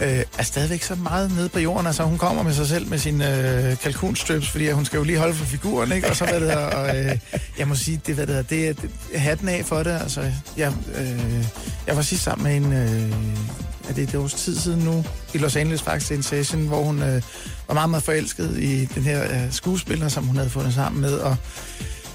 [0.00, 1.86] øh, er stadigvæk så meget nede på jorden.
[1.86, 3.38] Altså, hun kommer med sig selv med sine
[3.70, 6.08] øh, kalkunstrips, fordi hun skal jo lige holde for figuren, ikke?
[6.08, 7.18] Og så, hvad det hedder, og, øh,
[7.58, 8.90] jeg må sige, det, hvad det hedder, det er det,
[9.20, 9.90] hatten af for det.
[9.90, 11.44] Altså, jeg, øh,
[11.86, 13.12] jeg var sidst sammen med en, øh,
[13.88, 17.02] er det et års tid siden nu, i Los Angeles faktisk en session, hvor hun
[17.02, 17.22] øh,
[17.68, 21.12] var meget, meget forelsket i den her øh, skuespiller, som hun havde fundet sammen med,
[21.12, 21.36] og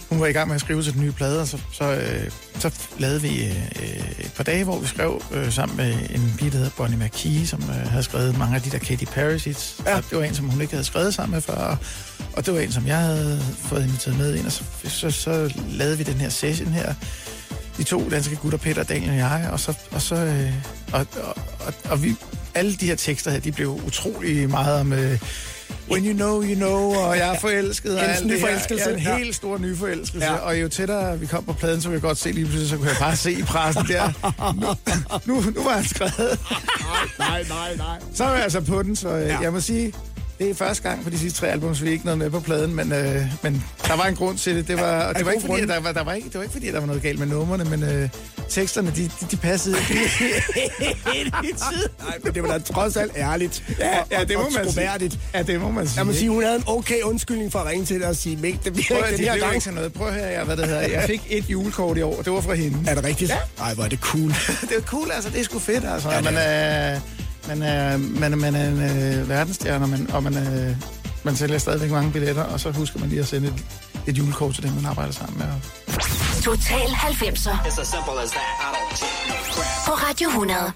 [0.10, 2.32] hun var i gang med at skrive til den nye plade, og så, så, øh,
[2.60, 6.52] så lavede vi øh, et par dage, hvor vi skrev øh, sammen med en pige,
[6.52, 9.82] der hedder Bonnie McKee, som øh, havde skrevet mange af de der Katy Perry hits.
[9.86, 9.96] Ja.
[9.96, 11.78] Det var en, som hun ikke havde skrevet sammen med før,
[12.34, 15.54] og det var en, som jeg havde fået inviteret med ind, og så, så, så
[15.70, 16.94] lavede vi den her session her,
[17.78, 20.54] de to danske gutter, Peter, Daniel og jeg, og så, og så øh,
[20.92, 22.16] og, og, og, og vi,
[22.56, 25.20] alle de her tekster her, de blev utrolig meget om, øh,
[25.92, 28.24] when you know, you know, og jeg er forelsket, og her.
[28.26, 28.90] nyforelskelse.
[28.90, 30.34] Ja, en helt stor nyforelskelse, Ja.
[30.34, 30.40] ja.
[30.40, 32.78] og jo tættere vi kom på pladen, så kunne jeg godt se lige pludselig, så
[32.78, 34.12] kunne jeg bare se i pressen der,
[35.26, 36.40] nu, nu, nu var han skrevet.
[37.20, 38.00] Nej, nej, nej.
[38.14, 39.40] Så er jeg altså på den, så øh, ja.
[39.40, 39.94] jeg må sige,
[40.40, 42.76] det er første gang på de sidste tre albums, vi ikke nåede med på pladen,
[42.76, 44.68] men, øh, men der var en grund til det.
[44.68, 46.54] Det var, og det var ikke fordi, der var, der var ikke, det var ikke
[46.54, 48.10] fordi, der var noget galt med numrene, men øh,
[48.50, 49.94] teksterne, de, de, de passede ikke
[51.44, 51.90] i tid.
[52.04, 53.64] Nej, men det var da trods alt ærligt.
[53.80, 55.12] Ja, og- ja, det må og man sige.
[55.34, 55.98] Ja, det må man sige.
[55.98, 58.36] Jeg må sige, hun havde en okay undskyldning for at ringe til dig og sige,
[58.38, 59.56] Mik, det Prøv bliver at ikke det den her gang.
[59.56, 59.94] ikke noget.
[59.94, 60.82] Prøv høre, jeg, hvad det hedder.
[60.82, 62.90] Jeg fik et julekort i år, det var fra hende.
[62.90, 63.34] Er det rigtigt?
[63.60, 64.30] Nej, hvor er det cool.
[64.70, 65.30] det er cool, altså.
[65.30, 66.12] Det er sgu fedt, altså.
[66.12, 67.00] Ja, man, er,
[67.50, 70.76] man, er, man, er, man er en øh, verdensstjerne, og man, og man, øh,
[71.24, 73.66] man sælger stadigvæk mange billetter, og så husker man lige at sende et,
[74.08, 75.48] et julekort til dem, man arbejder sammen med.
[76.44, 77.56] Total 90'er.
[79.88, 80.72] På Radio 100.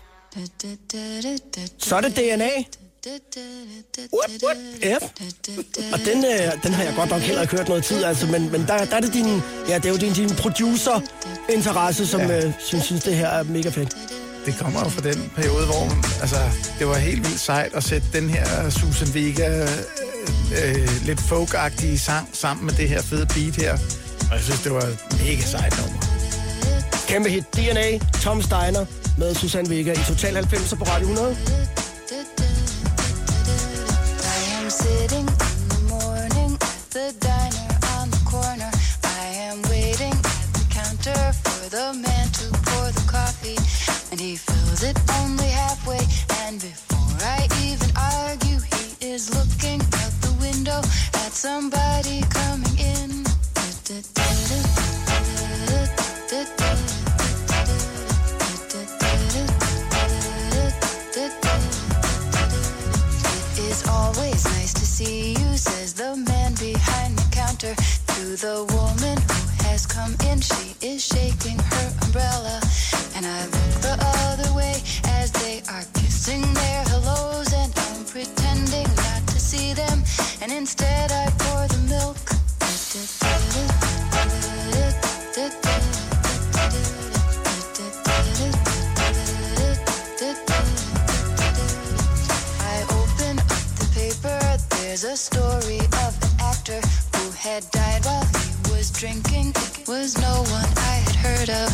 [1.78, 2.50] Så er det DNA.
[4.14, 4.58] What, what,
[5.02, 5.04] F.
[5.94, 8.52] Og den, øh, den har jeg godt nok heller ikke hørt noget tid, altså, men,
[8.52, 12.46] men der, der er det din, ja, det er jo din, din producer-interesse, som ja.
[12.46, 14.23] øh, synes, synes, det her er mega fedt.
[14.46, 15.84] Det kommer jo fra den periode, hvor
[16.22, 16.38] altså,
[16.80, 19.70] det var helt vildt sejt at sætte den her Susan Vega øh,
[20.60, 23.74] øh, lidt folk-agtige sang sammen med det her fede beat her.
[24.30, 26.00] Og jeg synes, det var et mega sejt nummer.
[27.08, 27.44] Kæmpe hit.
[27.54, 28.86] DNA, Tom Steiner
[29.18, 31.38] med Susanne Vega i Total 90'er på Radio 100.
[34.24, 35.33] I am sitting
[51.44, 53.10] somebody coming in.
[63.52, 68.64] It is always nice to see you, says the man behind the counter to the
[68.72, 70.40] woman who has come in.
[70.40, 72.62] She is shaking her umbrella,
[73.18, 74.76] and I look the other way
[75.20, 78.43] as they are kissing their hellos, and I'm to
[79.54, 80.02] see them,
[80.42, 82.18] and instead I pour the milk.
[92.72, 94.40] I open up the paper.
[94.76, 96.82] There's a story of an actor
[97.16, 99.48] who had died while he was drinking.
[99.50, 101.70] It was no one I had heard of.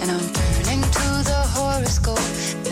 [0.00, 2.69] And I'm turning to the horoscope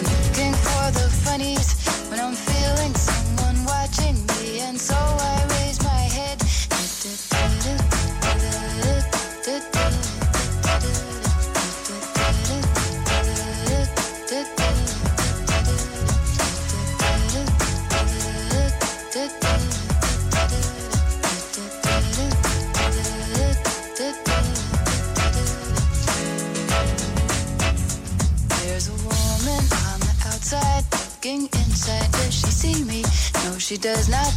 [33.80, 34.32] does not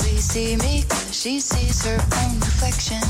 [0.00, 0.84] really see me.
[0.88, 3.00] Cause she sees her own reflection.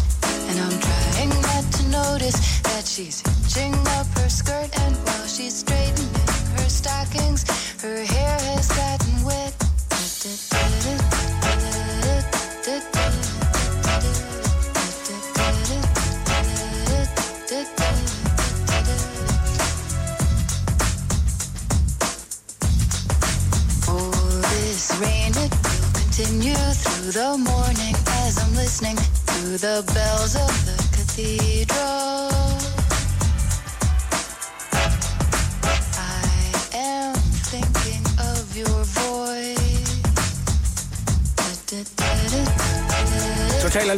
[0.49, 4.71] And I'm trying not to notice that she's hitching up her skirt.
[4.81, 6.15] And while she's straightening
[6.57, 7.43] her stockings,
[7.83, 8.42] her hair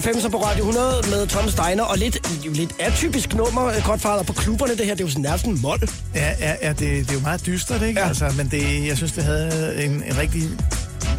[0.05, 4.33] 90'er på Radio 100 med Tom Steiner, og lidt, lidt atypisk nummer, øh, Godfather, på
[4.33, 4.77] klubberne.
[4.77, 5.89] Det her, det er jo sådan nærmest en mål.
[6.15, 8.01] Ja, ja, ja det, det er jo meget dystert, ikke?
[8.01, 8.09] Ja.
[8.09, 10.43] Altså, men det, jeg synes, det havde en, en rigtig...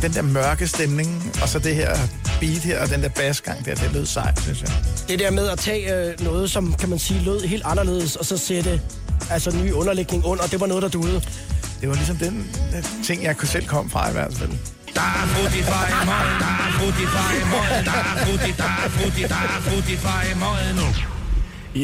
[0.01, 1.97] Den der mørke stemning, og så det her
[2.39, 4.71] beat her, og den der basgang der, det lød sejt, synes jeg.
[5.07, 8.25] Det der med at tage øh, noget, som kan man sige lød helt anderledes, og
[8.25, 8.81] så sætte
[9.29, 11.21] altså ny underlægning under, det var noget, der duede.
[11.81, 14.51] Det var ligesom den øh, ting, jeg kunne selv komme fra i hvert fald.
[14.97, 18.51] Der er frutti fra i måden, der er frutti fra i måden, der er frutti,
[18.63, 20.87] der er frutti, der er frutti fra i måden nu.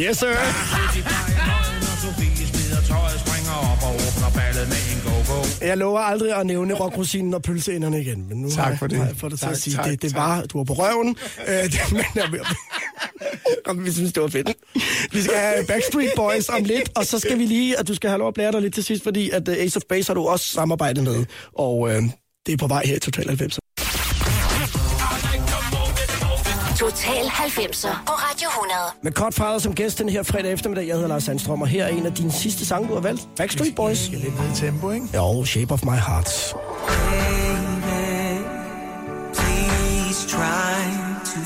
[0.01, 0.35] Yes, sir.
[0.73, 4.99] Frutti fra i måden, og Sofie smider tøjet, springer op og åbner ballet med en
[5.05, 5.39] go-go.
[5.69, 8.87] Jeg lover aldrig at nævne rockrosinen og pølseenderne igen, men nu Tak har jeg, for
[8.87, 8.97] det.
[8.97, 10.19] har jeg fået dig til Tak, at sige, tak, det, det tak.
[10.19, 11.15] var, du var på røven,
[11.47, 12.27] øh, det, men jeg,
[13.65, 14.49] og vi synes, det var fedt.
[15.11, 18.09] Vi skal have Backstreet Boys om lidt, og så skal vi lige, at du skal
[18.09, 20.13] have lov at blære dig lidt til sidst, fordi at uh, Ace of Base har
[20.13, 21.25] du også samarbejdet med,
[21.57, 22.03] og øh,
[22.45, 23.59] det er på vej her i Total 90.
[26.79, 28.79] Total 90'er på Radio 100.
[29.03, 31.87] Med Cutfather som gæst den her fredag eftermiddag, jeg hedder Lars Sandstrøm, og her er
[31.87, 33.27] en af dine sidste sange, du har valgt.
[33.37, 33.97] Backstreet Boys.
[33.97, 35.07] Skal lidt ned i tempo, ikke?
[35.15, 36.55] Jo, Shape of My Heart.
[36.87, 38.37] Baby,
[39.33, 40.73] please try
[41.25, 41.39] to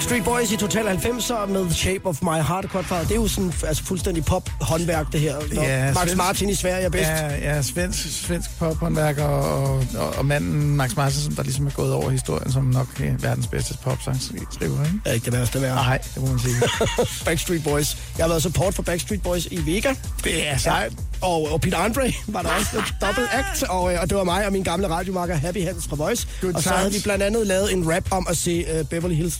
[0.00, 3.02] Backstreet Boys i Total 90'er med Shape of My Heart, Cutfather.
[3.08, 5.34] Det er jo sådan altså fuldstændig pop-håndværk, det her.
[5.52, 7.08] Når Ja, Max svensk- Martin i Sverige er bedst.
[7.10, 11.70] Ja, ja svensk, svensk pophåndværker og, og, og manden Max Martin, som der ligesom er
[11.70, 14.98] gået over historien som nok øh, verdens bedste popsangskriver, ikke?
[15.04, 15.74] Er ikke det værste værd.
[15.74, 16.54] Nej, det må man sige.
[17.24, 17.96] Backstreet Boys.
[18.18, 19.94] Jeg har været support for Backstreet Boys i Vega.
[20.24, 20.92] Det er sejt.
[21.22, 24.24] Og, og Peter Andre var der også et dobbelt act, og, øh, og det var
[24.24, 26.26] mig og min gamle radiomarker Happy Hans fra Voice.
[26.40, 26.78] Good og så times.
[26.80, 29.38] havde vi blandt andet lavet en rap om at se uh, Beverly Hills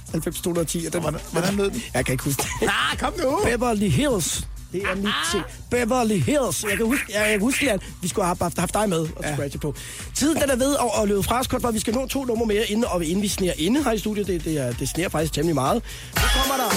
[0.54, 0.86] 210.
[0.86, 1.82] Og den, Hvordan- hvordan lød den?
[1.94, 2.68] Jeg kan ikke huske det.
[2.68, 3.38] Ah, kom nu!
[3.44, 5.44] Beverly Hills Det er mit ting.
[5.70, 6.64] Beverly Hills.
[6.68, 8.98] Jeg kan huske, jeg, jeg kan huske at vi skulle have haft, haft dig med
[8.98, 9.34] og ja.
[9.36, 9.74] scratche på.
[10.14, 12.24] Tiden den er ved at, at løbe fra os, kort, hvor vi skal nå to
[12.24, 14.26] numre mere inden, og inden vi sneer inde her i studiet.
[14.26, 15.82] Det, det, er, det sneer faktisk temmelig meget.
[16.14, 16.70] Så kommer der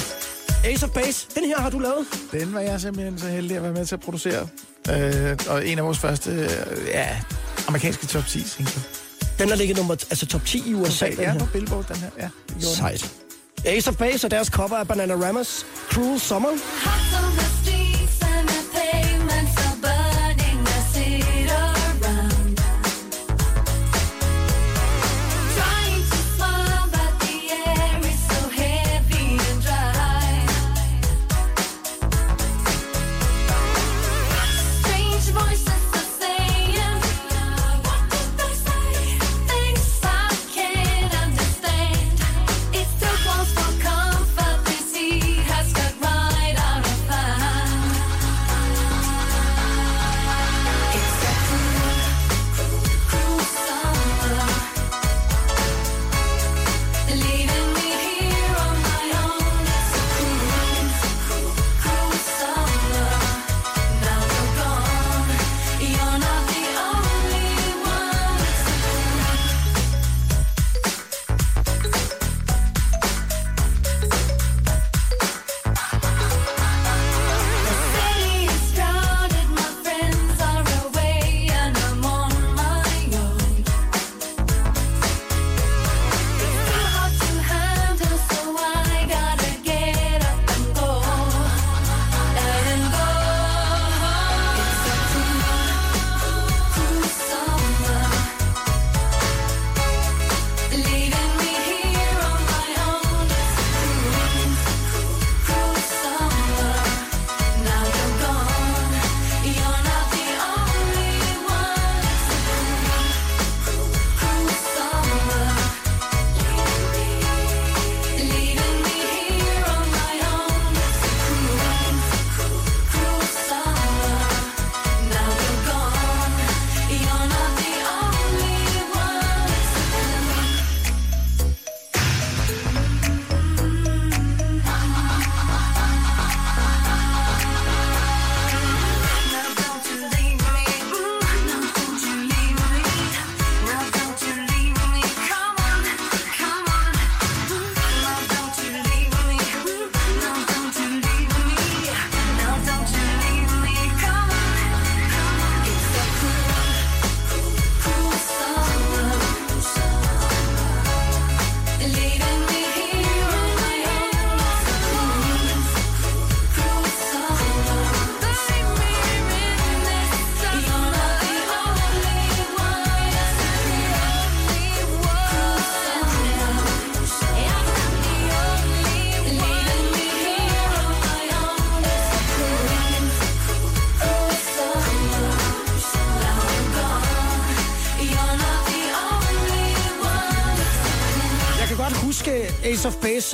[0.69, 1.27] Ace of Base.
[1.35, 2.05] Den her har du lavet.
[2.31, 4.47] Den var jeg simpelthen så heldig at være med til at producere.
[4.89, 6.49] Øh, og en af vores første øh,
[6.87, 7.07] ja,
[7.67, 8.81] amerikanske top 10 singler.
[9.39, 11.39] Den har ligget nummer, altså top 10 i USA, den Ja, her.
[11.39, 12.09] på Billboard, den her.
[12.19, 12.29] Ja.
[12.59, 13.11] Sejt.
[13.65, 15.65] Ace of Base og deres cover af Banana Ramas.
[15.89, 16.49] Cruel Summer.
[16.49, 17.13] Hot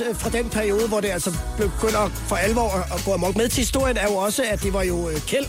[0.08, 3.36] Øh, fra den periode, hvor det altså begynder for alvor at- gå amok.
[3.36, 5.46] Med til historien er jo også, at det var jo øh, Kjeld,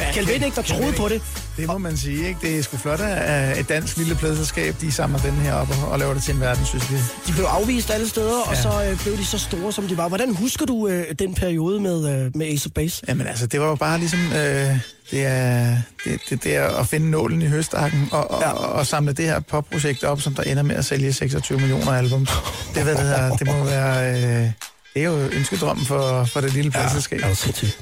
[0.00, 1.22] ja, Kjeld Vinnik, der troede på det.
[1.56, 2.38] Det må man sige, ikke?
[2.42, 5.88] Det er sgu flot at et dansk lille pladselskab, de samler den her op og,
[5.90, 7.00] og laver det til en verdenssucces.
[7.26, 8.50] De blev afvist alle steder, ja.
[8.50, 10.08] og så øh, blev de så store, som de var.
[10.08, 13.02] Hvordan husker du øh, den periode med, øh, med Ace of Base?
[13.08, 14.76] Jamen altså, det var jo bare ligesom, øh,
[15.12, 18.50] det, er, det, det, det er at finde nålen i høstakken og, og, ja.
[18.50, 21.92] og, og samle det her popprojekt op, som der ender med at sælge 26 millioner
[21.92, 22.26] album.
[22.74, 24.12] Det, hvad det, hedder, det må være...
[24.12, 24.50] Øh,
[24.94, 27.20] det er jo ønskedrømmen for, for det lille pladselskab.
[27.20, 27.28] Ja,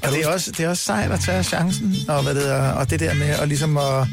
[0.03, 2.71] og det er, også, det er også sejt at tage chancen, og, hvad det hedder,
[2.71, 4.07] og det der med at ligesom at...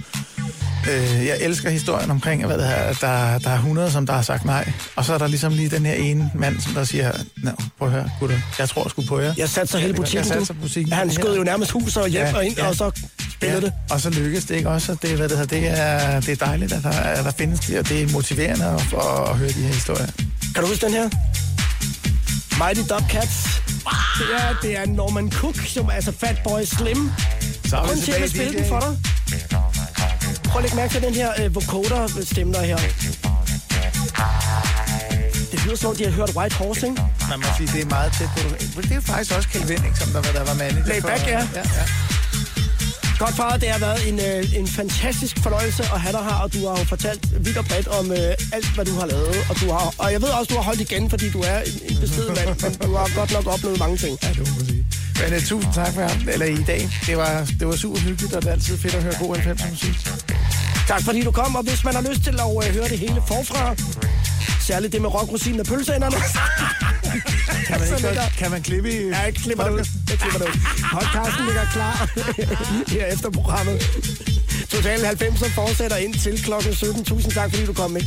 [0.91, 4.13] Øh, jeg elsker historien omkring, hvad det er, at der, der er 100, som der
[4.13, 4.73] har sagt nej.
[4.97, 7.89] Og så er der ligesom lige den her ene mand, som der siger, Nå, prøv
[7.89, 9.35] at høre, gutter, jeg tror sgu på jer.
[9.37, 10.91] Jeg satte så hele butikken, Jeg satte butikken.
[10.91, 11.15] Ja, han her.
[11.15, 12.91] skød jo nærmest huset og hjem og ind, og så
[13.33, 13.73] spillede det.
[13.91, 14.93] Og så lykkes det ikke også.
[14.93, 17.61] og Det, hvad det, hedder, det, er, det er dejligt, at der, at der findes
[17.61, 20.07] det, og det er motiverende at, at, at høre de her historier.
[20.55, 21.09] Kan du huske den her?
[22.65, 23.61] Mighty Dubcats.
[24.19, 27.11] Det er, det er Norman Cook, som er altså Fatboy Slim.
[27.65, 28.97] Så er vi Grunden til, at tilbage spille den for dig.
[30.59, 32.79] Prøv at lægge mærke til den her øh, vocoder-stemme, der er her.
[35.53, 37.03] Det lyder som om, de har hørt White Horse, ikke?
[37.31, 38.43] Man må sige, det er meget tæt på.
[38.83, 41.29] Det er jo faktisk også Kjeld Wenning, som der, der var manager Layback, for.
[41.29, 41.43] ja.
[41.59, 41.85] ja, ja.
[43.19, 46.53] Godt far, det har været en, øh, en fantastisk fornøjelse at have dig her, og
[46.55, 49.37] du har jo fortalt vidt og bredt om øh, alt, hvad du har lavet.
[49.51, 51.75] Og, du har, og jeg ved også, du har holdt igen, fordi du er en,
[51.91, 54.19] en beskeden mand, men du har godt nok oplevet mange ting.
[54.23, 54.87] Ja, det må man sige.
[55.23, 56.89] Men uh, tusind tak for ham, eller i dag.
[57.07, 59.71] Det var, det var super hyggeligt, og det er altid fedt at høre god 90
[59.71, 59.97] musik.
[60.89, 63.23] Tak fordi du kom, og hvis man har lyst til at uh, høre det hele
[63.29, 63.75] forfra,
[64.61, 66.17] særligt det med rockrosinen og pølseenderne,
[67.69, 68.97] Kan man, ikke, ligger- kan man klippe i...
[69.09, 69.85] Ja, jeg klipper det ud.
[70.11, 70.61] Jeg klipper det ud.
[70.93, 71.95] Podcasten ligger klar
[72.95, 73.77] her efter programmet.
[74.71, 77.05] Total 90'er fortsætter ind til klokken 17.
[77.05, 78.01] Tusind tak, fordi du kom med.